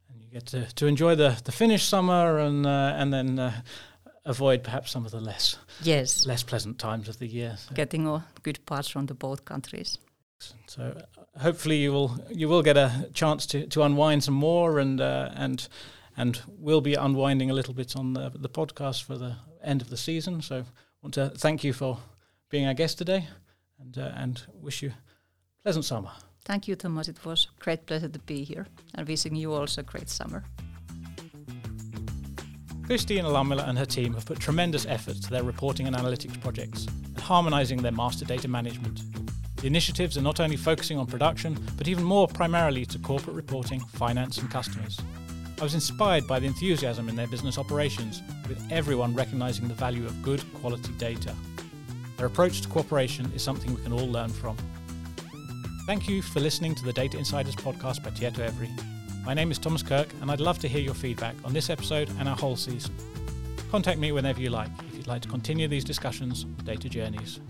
And 0.09 0.23
you 0.23 0.29
get 0.33 0.47
to, 0.47 0.67
to 0.75 0.87
enjoy 0.87 1.15
the, 1.15 1.37
the 1.45 1.53
Finnish 1.53 1.85
summer 1.85 2.39
and 2.39 2.67
uh, 2.67 2.95
and 2.97 3.13
then 3.13 3.39
uh, 3.39 3.53
avoid 4.25 4.63
perhaps 4.63 4.91
some 4.91 5.07
of 5.07 5.13
the 5.13 5.21
less 5.21 5.59
yes 5.83 6.27
less 6.27 6.43
pleasant 6.43 6.79
times 6.79 7.09
of 7.09 7.19
the 7.19 7.27
year. 7.27 7.57
So. 7.59 7.75
Getting 7.75 8.09
all 8.09 8.23
good 8.43 8.65
parts 8.67 8.89
from 8.89 9.07
the 9.07 9.15
both 9.15 9.45
countries. 9.45 9.99
So 10.67 10.83
uh, 10.83 11.39
hopefully 11.39 11.77
you 11.77 11.93
will 11.93 12.19
you 12.31 12.49
will 12.49 12.63
get 12.63 12.77
a 12.77 12.91
chance 13.13 13.47
to, 13.47 13.67
to 13.67 13.83
unwind 13.83 14.25
some 14.25 14.35
more 14.35 14.81
and 14.81 15.01
uh, 15.01 15.31
and 15.35 15.69
and 16.17 16.41
we'll 16.49 16.81
be 16.81 16.95
unwinding 16.95 17.51
a 17.51 17.55
little 17.55 17.75
bit 17.75 17.97
on 17.97 18.15
the, 18.15 18.31
the 18.35 18.49
podcast 18.49 19.03
for 19.05 19.19
the 19.19 19.37
end 19.63 19.83
of 19.83 19.91
the 19.91 19.97
season. 19.97 20.43
So 20.43 20.59
I 20.59 20.65
want 21.03 21.15
to 21.15 21.31
thank 21.31 21.65
you 21.65 21.73
for 21.73 21.99
being 22.49 22.67
our 22.67 22.75
guest 22.75 22.99
today 22.99 23.29
and 23.81 23.99
uh, 23.99 24.13
and 24.17 24.43
wish 24.55 24.83
you 24.83 24.93
pleasant 25.63 25.85
summer. 25.85 26.11
Thank 26.45 26.69
you, 26.69 26.77
Thomas. 26.77 27.09
It 27.09 27.25
was 27.25 27.49
a 27.59 27.65
great 27.65 27.87
pleasure 27.87 28.09
to 28.09 28.19
be 28.21 28.45
here 28.45 28.67
and 28.95 29.09
wishing 29.09 29.35
you 29.35 29.53
also 29.53 29.81
a 29.81 29.85
great 29.85 30.09
summer. 30.09 30.45
Christina 32.87 33.29
Lammila 33.29 33.69
and 33.69 33.77
her 33.77 33.85
team 33.85 34.15
have 34.15 34.27
put 34.27 34.39
tremendous 34.39 34.87
effort 34.87 35.17
to 35.23 35.31
their 35.31 35.43
reporting 35.43 35.89
and 35.89 35.97
analytics 35.97 36.41
projects 36.41 36.87
and 36.87 37.21
harmonising 37.21 37.83
their 37.83 37.91
master 37.91 38.25
data 38.25 38.47
management. 38.47 39.03
The 39.57 39.67
initiatives 39.67 40.17
are 40.17 40.23
not 40.23 40.39
only 40.39 40.57
focusing 40.57 40.97
on 40.97 41.07
production, 41.07 41.59
but 41.77 41.89
even 41.89 42.05
more 42.05 42.29
primarily 42.29 42.87
to 42.87 42.99
corporate 43.01 43.35
reporting, 43.35 43.81
finance, 43.81 44.39
and 44.39 44.49
customers. 44.49 45.01
I 45.59 45.63
was 45.63 45.73
inspired 45.73 46.27
by 46.27 46.39
the 46.39 46.47
enthusiasm 46.47 47.09
in 47.09 47.17
their 47.17 47.27
business 47.27 47.57
operations, 47.57 48.23
with 48.47 48.63
everyone 48.71 49.15
recognising 49.15 49.69
the 49.69 49.75
value 49.75 50.05
of 50.05 50.21
good 50.23 50.45
quality 50.53 50.93
data. 50.99 51.35
Their 52.19 52.27
approach 52.27 52.61
to 52.61 52.69
cooperation 52.69 53.33
is 53.35 53.43
something 53.43 53.75
we 53.75 53.83
can 53.83 53.95
all 53.95 54.07
learn 54.07 54.29
from. 54.29 54.55
Thank 55.87 56.11
you 56.11 56.21
for 56.21 56.41
listening 56.41 56.75
to 56.75 56.85
the 56.85 56.93
Data 56.93 57.17
Insiders 57.17 57.57
podcast 57.57 58.05
by 58.05 58.11
Tieto 58.11 58.47
Evry. 58.47 58.71
My 59.25 59.33
name 59.33 59.51
is 59.51 59.59
Thomas 59.59 59.83
Kirk, 59.83 60.09
and 60.21 60.31
I'd 60.31 60.41
love 60.41 60.59
to 60.59 60.69
hear 60.69 60.83
your 60.83 60.95
feedback 60.95 61.35
on 61.43 61.55
this 61.55 61.71
episode 61.71 62.11
and 62.19 62.29
our 62.29 62.37
whole 62.37 62.57
season. 62.57 62.95
Contact 63.71 63.99
me 63.99 64.13
whenever 64.13 64.43
you 64.43 64.51
like 64.51 64.69
if 64.91 64.97
you'd 64.97 65.07
like 65.07 65.23
to 65.23 65.29
continue 65.29 65.69
these 65.69 65.85
discussions 65.85 66.45
on 66.45 66.67
data 66.67 66.91
journeys. 66.91 67.41